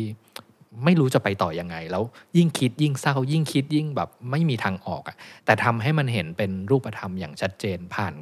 [0.84, 2.04] ไม่รู้จะไปต่อยังไง แล้ว
[2.36, 8.14] ยิ่งคิดยิ่งเศร้า ยิ่งคิดยิ่งแบบไม่มีทางออกอะ่ะแต่ทำให้มันเห็นเป็นรูปธรรมอย่างชัดเจนผ่าน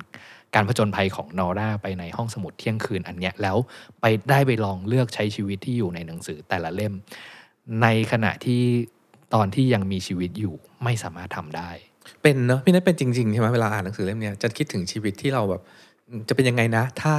[0.55, 3.57] การผจญภัยของนอร่าไปในห้องสมุดเที่ยงคืนอันเนี้ยแล้ว
[4.01, 6.93] ไปได้ไปลองเลือกใช้ชีวิตที่อยู่ในหนังสือแต่ละเล่ม
[7.83, 8.63] ในขณะที่
[9.35, 10.55] ตอนที่ยังมีชีวิตอยู่
[10.85, 11.71] ไม่สามารถทำได้
[12.22, 15.62] เป็นเนอะพี่นัทเป็นจริงๆใช่ไหมเวลาอ่านหนังสือเล่มเนี้ยจะคิดถึงชีวิตที่เราแบบ
[16.09, 17.14] อืมจะเป็นยังไงนะ ถ้า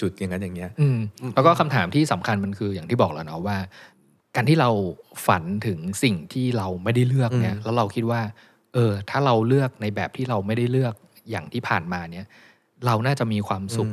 [0.00, 0.98] จุดๆอย่างนั้นอย่างเงี้ยอืม
[1.34, 3.58] แล้วก็คำถามที่สำคัญมันคืออย่างที่บอกแล้วเนาะว่า
[4.36, 4.70] การที่เรา
[5.26, 8.20] ฝันถึงสิ่งที่เราไม่ได้เลือกเนี่ยอืมแล้วเราคิดว่า
[8.74, 10.94] เออ ถ้าเราเลือกในแบบที่เราไม่ได้เลือก
[11.30, 12.26] อย่างที่ผ่านมาเนี่ย
[12.86, 13.88] เราน่าจะมีความสุข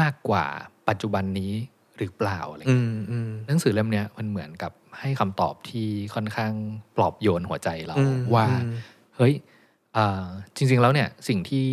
[0.00, 0.44] มากกว่า
[0.88, 1.52] ปัจจุบันนี้
[1.98, 6.52] หรือเปล่าอะไรอืเงี้ยมอืมหนังสือเล่มเนี้ยมันเหมือนกับให้คำตอบที่ค่อนข้าง
[6.96, 8.74] ปลอบโยนหัวใจเราอืมว่าอืม
[9.16, 9.34] เฮ้ย
[9.96, 11.68] อ่าจริง ๆ แล้วเนี่ยสิ่งที่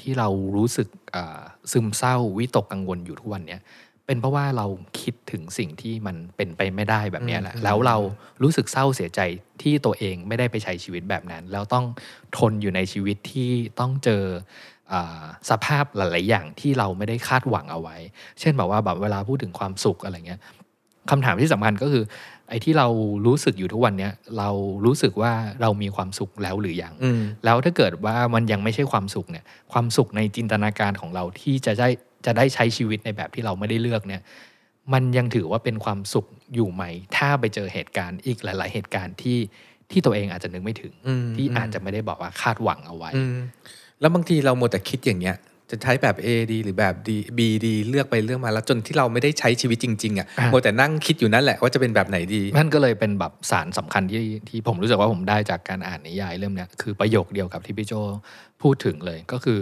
[0.00, 3.60] ที่เรารู้สึกอ่าซึมเศร้าวิตกกังวลอยู่ทุกวันเนี่ย
[4.06, 4.66] เป็นเพราะว่าเรา
[5.00, 7.96] คิดถึงสิ่งที่มันเป็นไปไม่ได้แบบเนี้ยแหละอืมแล้วเรา
[8.42, 9.20] รู้สึกเศร้าเสียใจ
[9.62, 11.84] ที่ตัวเองไม่ได้ไปใช้ชีวิตแบบนั้น แล้วต้อง
[12.38, 14.24] ทนอยู่ในชีวิตที่ต้องเจอ
[14.92, 17.96] อ่าสภาพหลาย ๆ อย่างที่เราไม่ได้คาดหวังเอาไว้
[18.40, 20.40] เช่นแบบว่าแบบเวลาพูดถึงความสุขอะไรเงี้ย
[21.10, 22.04] คำถามที่สำคัญก็คือ
[22.52, 22.88] ไอ้ที่เรา
[23.26, 24.48] รู้สึกอยู่ทุกวันเนี้ยเรา
[24.84, 25.32] รู้สึกว่า
[25.62, 31.88] เรามีความสุขแล้วหรือยังอืมแล้วถ้าเกิดว่ามันยังไม่ใช่ความสุขเนี่ย ความสุขในจินตนาการของเราที่จะได้
[32.26, 34.22] จะได้ใช้ชีวิตในแบบที่เราไม่ได้เลือกเนี่ย
[34.92, 36.82] มันยังถือว่าเป็นความสุขอยู่ไหม
[37.16, 39.38] ถ้าไปเจอเหตุการณ์อีกหลาย ๆ เหตุการณ์ที่
[39.90, 43.36] ที่ตัวเองอาจจะนึกไม่ถึงอืมที่อืมอาจจะไม่ได้บอกว่าคาดหวังเอาไว้อืม
[44.00, 45.36] แล้วบางทีเราหมดแต่คิดอย่างเงี้ย
[45.72, 57.92] จะใช้แบบ A ดีหรือแบบ D B ดีเลือกไปเลือกมาแล้วจนที่เราไม่ได้ใช้ชีวิตจริง ๆอะอะหมดแต่นั่งคิดอยู่นั่นแหละว่าจะเป็นแบบไหนดีนั่นก็เลยเป็นแบบสารสำคัญที่ที่ผมรู้สึกว่าผมได้จากการอ่านนิยายเรื่องเนี้ยคือประโยคเดียวกับที่พี่โจ
[58.62, 59.58] พูดถึงเลยก็คือ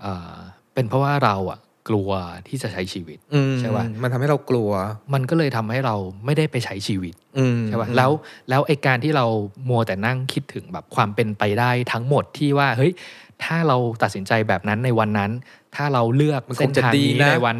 [0.00, 0.36] เออ
[0.74, 1.60] เป็นเพราะว่าเราอะ
[1.90, 2.10] กลัว
[2.48, 4.70] ที่จะใช้ชีวิตอืมใช่ปะมันทำให้เรากลัว
[5.14, 8.10] มันก็เลยทำให้เราไม่ได้ไปใช้ชีวิตอืมใช่ป่ะแล้ว
[8.50, 9.26] แล้วไอการที่เรา
[9.68, 12.92] มัวแต่นั่งคิดถึงแบบความเป็นไปได้ทั้งหมดที่ว่าเฮ้ย
[13.44, 15.30] ถ้าเราตัดสินใจแบบนั้นในวันนั้น
[15.76, 17.56] ถ้าเราเลือกมันคเส้งนจะทางดีนี้นะในวัน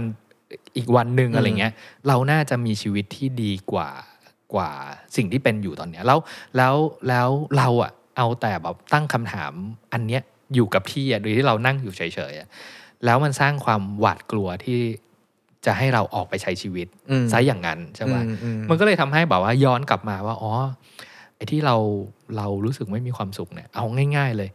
[0.76, 1.72] อีกวันหนึ่งอืมอะไรเงี้ย
[2.08, 3.90] เราน่าจะมีชีวิตที่ดีกว่า
[4.54, 4.70] กว่า
[5.16, 6.18] สิ่งที่เป็นอยู่ตอนเนี้ยแล้ว
[6.56, 6.76] แล้ว
[7.08, 9.52] แล้วเราอะเอาแต่แบบตั้งคำถาม
[9.92, 10.22] อันเนี้ย
[10.54, 12.02] อยู่กับที่อะโดยที่เรานั่งอยู่เฉ
[12.32, 12.48] ยๆอะ
[13.04, 14.80] แล้วมันสร้างความหวาดกลัวที่
[15.66, 20.52] จะให้เราออกไปใช้ชีวิตอืมซะอย่างนั้นใช่ปะอือืมันก็เลยทำให้แบบว่าย้อนกลับมาว่าอ๋อ
[21.36, 21.76] ไอ้ที่เรา
[22.36, 23.84] เรารู้สึกไม่มีความสุขเนี่ย เอา
[24.16, 24.50] ง่าย ๆ เลย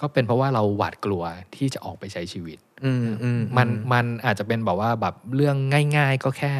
[0.00, 1.22] ก็เป็นเพราะว่าเราหวาดกลัว
[1.56, 5.56] ที่จะออกไปใช้ชีวิตอืมอืมมันมันอาจจะเป็นแบบว่าแบบเรื่อง
[5.96, 6.52] ง่าย ๆ ก็แค่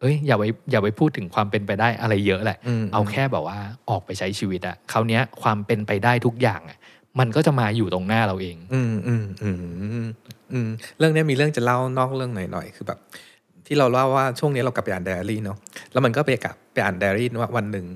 [0.00, 3.58] เอ้ยอย่าไปอย่าไปพูดถึงความเป็นไปได้อะไรเยอะแหละมเอาแค่แบบว่า
[3.90, 6.78] ออกไปใช้ชีวิตอะคราวเนี้ยความเป็นไปได้ทุกอย่างอะ
[7.18, 10.08] มันก็จะมาอยู่ตรงหน้าเราเอง อืมอืมอืมอืม
[10.52, 12.98] อืมเรื่องเนี้ยมีเรื่องจะเล่านอกเรื่องหน่อยๆคือแบบ
[13.66, 15.58] ที่เราเล่าว่าช่วงนี้เรากลับไปอ่านไดอารี่เนาะ
[15.92, 17.86] แล้วมันก็ไปกลับไปอ่านไดอารี่ว่าวันหนึ่ง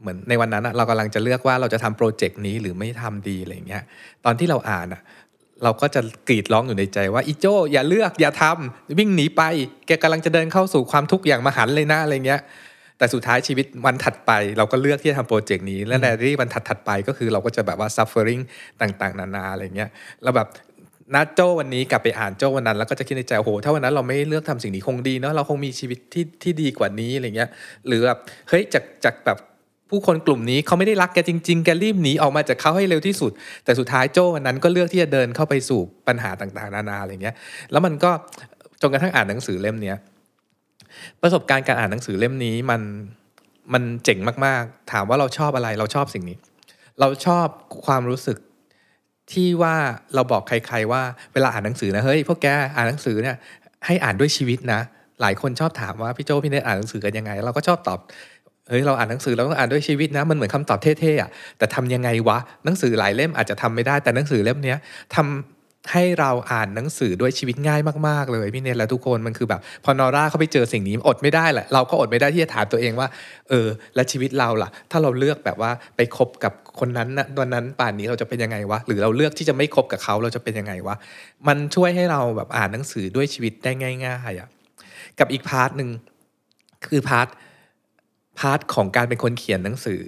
[0.00, 3.82] เหมือนในวันนั้นเรากำลังจะเลือกว่าเราจะทำโปรเจกต์นี้หรือไม่ทำดีอะไรเงี้ย
[4.24, 5.02] ตอนที่เราอ่านอะ
[5.64, 9.42] เราก็จะกรีดร้องอยู่ในใจว่าอีโจอย่าเลือกอย่าทำวิ่งหนีไป
[9.86, 12.40] แกกำลังจะเดินเข้าสู่ความทุกข์อย่างมหันต์เลยนะอะไรเงี้ย
[12.98, 18.42] แต่สุดท้ายชีวิตวันถัดไป เราก็เลือกที่จะทำโปรเจกต์นี้ และในที่วันถัดๆไปก็คือเราก็จะแบบว่า suffering
[18.80, 19.90] ต่างๆ นานาอะไรเงี้ย
[20.22, 20.48] แล้วแบบ
[21.14, 27.50] นัดโจวันนี้กลับไปอ่านโจวันนั้น แล้วก็จะคิดในใจโอ้โหถ้าวันนั้นเราไม่เลือกทำสิ่งนี้คงดีเนาะเราคงมีชีวิตที่ที่ดีกว่านี้อะไรเงี้ย
[27.86, 29.38] หรือแบบเฮ้ยจากจากแบบ
[29.90, 33.32] ผู้คนกลุ่มนี้เขาไม่ได้รักแกจริงๆ แกรีบหนีออกมาจากเขาให้เร็วที่สุด
[33.64, 37.34] แต่สุดท้ายโจ้วันนั้นก็เลือกที่จะเดินเข้าไปสู่ปัญหาต่างๆ นานาอะไรเงี้ย
[37.70, 38.10] แล้วมันก็
[38.80, 39.96] จนกระทั่งอ่านหนังสือเล่มเนี้ย
[41.22, 42.82] ประสบการณ์การอ่านหนังสือเล่มนี้มัน
[43.72, 46.38] มันเจ๋งมากๆ ถามว่าเราชอบอะไรเราชอบสิ่งนี้
[47.00, 47.46] เราชอบ
[47.86, 48.38] ความรู้สึก
[49.32, 49.76] ที่ว่า
[50.14, 51.02] เราบอกใคร ๆ ว่า
[51.34, 53.36] เวลาอ่านหนังสือนะเฮ้ยพวกแกอ่านหนังสือเนี่ย
[53.86, 54.80] ให้อ่านด้วยชีวิตนะ
[55.20, 57.98] หลายคนชอบถามว่าพี่โจพี่เนทอ่านหนังสือกันยังไง เราก็ชอบตอบ
[58.70, 64.78] เฮ้ยเราอ่านหนังสือเราต้องอ่านด้วยชีวิตนะมันเหมือนคำตอบเท่ๆอะแต่ทำยังไงวะหนังสือหลายเล่มอาจจะทำไม่ได้แต่หนังสือเล่มเนี้ย
[65.16, 73.08] ทำให้เราอ่านหนังสือด้วยชีวิตง่ายมากๆเลยพี่เนทและทุกคนมันคือแบบพอนอร่าเขาไปเจอสิ่งนี้อดไม่ได้แหละเราก็อดไม่ได้ที่จะถามตัวเองว่า
[73.48, 80.96] เออ และชีวิตเราล่ะ ถ้าเราเลือกแบบว่าไปคบกับคนนั้นนะวันนั้นป่านนี้เราจะเป็นยังไงวะหรือเราเลือกที่จะไม่คบกับเขาเราจะเป็นยังไงวะ
[81.48, 83.72] มันช่วยให้เราแบบอ่านหนังสือด้วยชีวิตได้
[84.04, 84.48] ง่ายๆอะ
[85.18, 85.90] กับอีก part หนึ่ง
[86.86, 87.28] คือ part
[88.40, 90.02] part ของการเป็นคนเขียนหนังสือ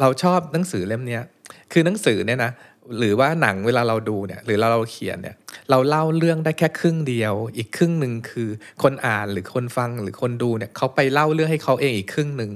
[0.00, 1.18] เราชอบหนังสือเล่มนี้
[1.72, 2.52] คือหนังสือเนี่ยนะ
[2.98, 5.36] หรือว่าหนังเวลาเราดูเนี่ยหรือเราเราเขียนเนี่ย
[5.70, 8.48] เราเล่าเรื่องได้แค่ครึ่งเดียว อีกครึ่งหนึ่งคือ
[8.82, 12.52] คนอ่านหรือคนฟังหรือคนดูเนี่ยเขาไปเล่าเรื่องให้เขาเองอีกครึ่งหนึ่ง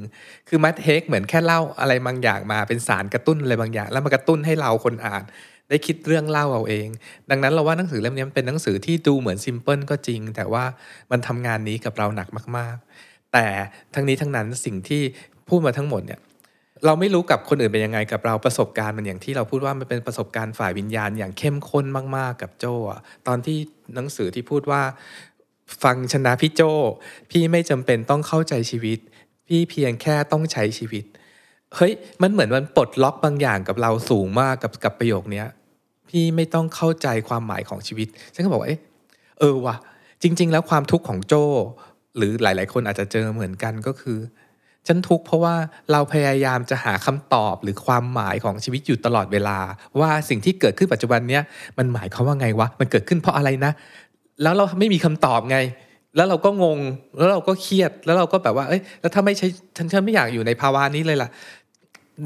[0.49, 5.23] คือ Matt Haig เหมือนแค่เล่าอะไรบางอย่างมาเป็นสารกระตุ้นอะไรบางอย่าง แล้วมากระตุ้นให้เราคนอ่าน
[5.69, 6.89] ได้คิดเรื่องเล่าเอาเอง
[7.31, 10.65] ดังนั้นเราว่าหนังสือเล่มนี้เป็นหนังสือที่ดูเหมือนซิมเพิลก็จริง แต่ว่า
[11.11, 13.47] มันทำงานนี้กับเราหนักมากๆ แต่
[13.95, 15.03] ทั้งนี้ทั้งนั้นสิ่งที่
[15.49, 16.21] พูดมาทั้งหมดเนี่ย
[16.85, 21.85] เราไม่รู้กับคนอื่นเป็นยังไงกับเราประสบการณ์มันอย่างที่เราพูดว่ามันเป็นประสบการณ์ฝ่ายวิญญาณอย่างเข้มข้น
[22.17, 23.57] มากๆกับโจอะตอนที่
[23.95, 24.83] หนังสือที่พูดว่า
[25.83, 26.63] ฟังชนะพี่โจ
[27.31, 28.99] พี่ไม่จำเป็นต้องเข้าใจชีวิต
[29.47, 31.05] พี่เพียงแค่ต้องใช้ชีวิต
[31.77, 35.47] เฮ้ยมันเหมือนมันปลดล็อกบางอย่างกับเราสูงมากกับกับประโยคเนี้ย
[36.09, 38.81] พี่ไม่ต้องเข้าใจความหมายของชีวิตฉันก็บอกว่าเอ๊ะ
[39.39, 39.77] เออว่ะ
[40.23, 41.35] จริง ๆ แล้วความทุกข์ของโจ
[42.17, 44.19] หรือหลาย ๆ คนอาจจะเจอเหมือนกันก็คือ
[44.87, 45.55] ฉันทุกข์เพราะว่า
[45.93, 49.59] เราพยายามจะหาคำตอบหรือความหมายของชีวิตอยู่ตลอดเวลา
[50.01, 51.43] ว่าสิ่งที่เกิดขึ้นปัจจุบันเนี้ย
[51.79, 53.73] มันหมายความว่าไงวะมันเกิดขึ้นเพราะอะไรนะ
[54.43, 55.59] แล้วเราไม่มีคำตอบไง
[56.17, 56.79] แล้วเราก็งง
[57.17, 59.47] แล้วเราก็เครียดแล้วเราก็แบบว่าเอ้ยแล้วถ้าไม่ใช่
[59.77, 61.29] ฉันฉันไม่อยากอยู่ในภาวะนี้เลยล่ะ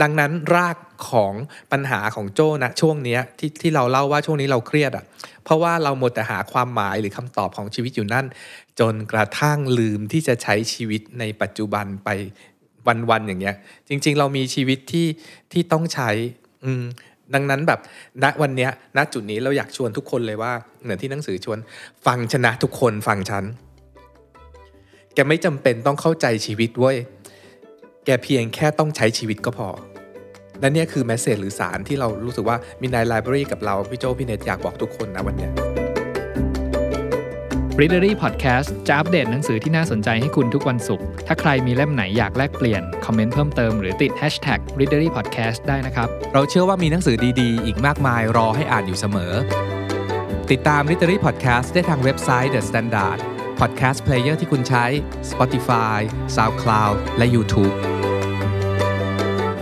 [0.03, 0.77] ดังนั้นราก
[1.11, 1.35] ของ
[1.73, 5.05] ปัญหาของโจ้นะช่วงนี้ที่ที่เราเล่าว่าช่วงนี้เราเครียดอะ่ะ
[5.45, 8.27] เพราะว่าเราหมดแต่หาความหมายหรือคำตอบของชีวิตอยู่นั่น
[8.81, 12.09] จนกระทั่งลืมที่จะใช้ชีวิตในปัจจุบันไป
[13.11, 13.57] วันๆอย่างเงี้ย
[13.89, 15.07] จริง ๆ เรามีชีวิตที่
[15.53, 16.11] ที่ต้องใช้
[16.65, 16.85] อืม
[17.35, 17.81] ดังนั้นแบบ
[18.23, 21.59] ณวันเนี้ยณจุดนี้เราอยากชวนทุกคนเลยว่าเหมือนที่หนังสือชวน
[22.07, 23.45] ฟังชนะทุกคนฟังฉัน
[25.15, 26.97] แกไม่จำเป็นต้องเข้าใจชีวิตเว้ย
[28.09, 29.69] แกเพียงแค่ต้องใช้ชีวิตก็พอ
[30.61, 35.53] และเนี่ยคือแมสเซจหรือสารที่เรารู้สึกว่ามีในไลบรารีกับเรา พี่โจพี่เนตอยากบอกทุกคนนะวันเนี้ย
[37.81, 49.33] Readery Podcast จะอัปเดตหนังสือที่น่าสนใจให้คุณทุกวันศุกร์ ถ้าใครมีเล่มไหนอยากแลกเปลี่ยน คอมเมนต์เพิ่มเติมหรือติด Hashtag Readery Podcast ได้นะครับ เราเชื่อว่ามีหนังสือดีๆ อีกมากมายรอให้อ่านอยู่เสมอ
[50.51, 53.19] ติดตาม Literary Podcast ได้ทางเว็บไซต์ The Standard
[53.61, 54.85] Podcast Player ที่คุณใช้
[55.31, 55.99] Spotify
[56.37, 57.96] SoundCloud และ YouTube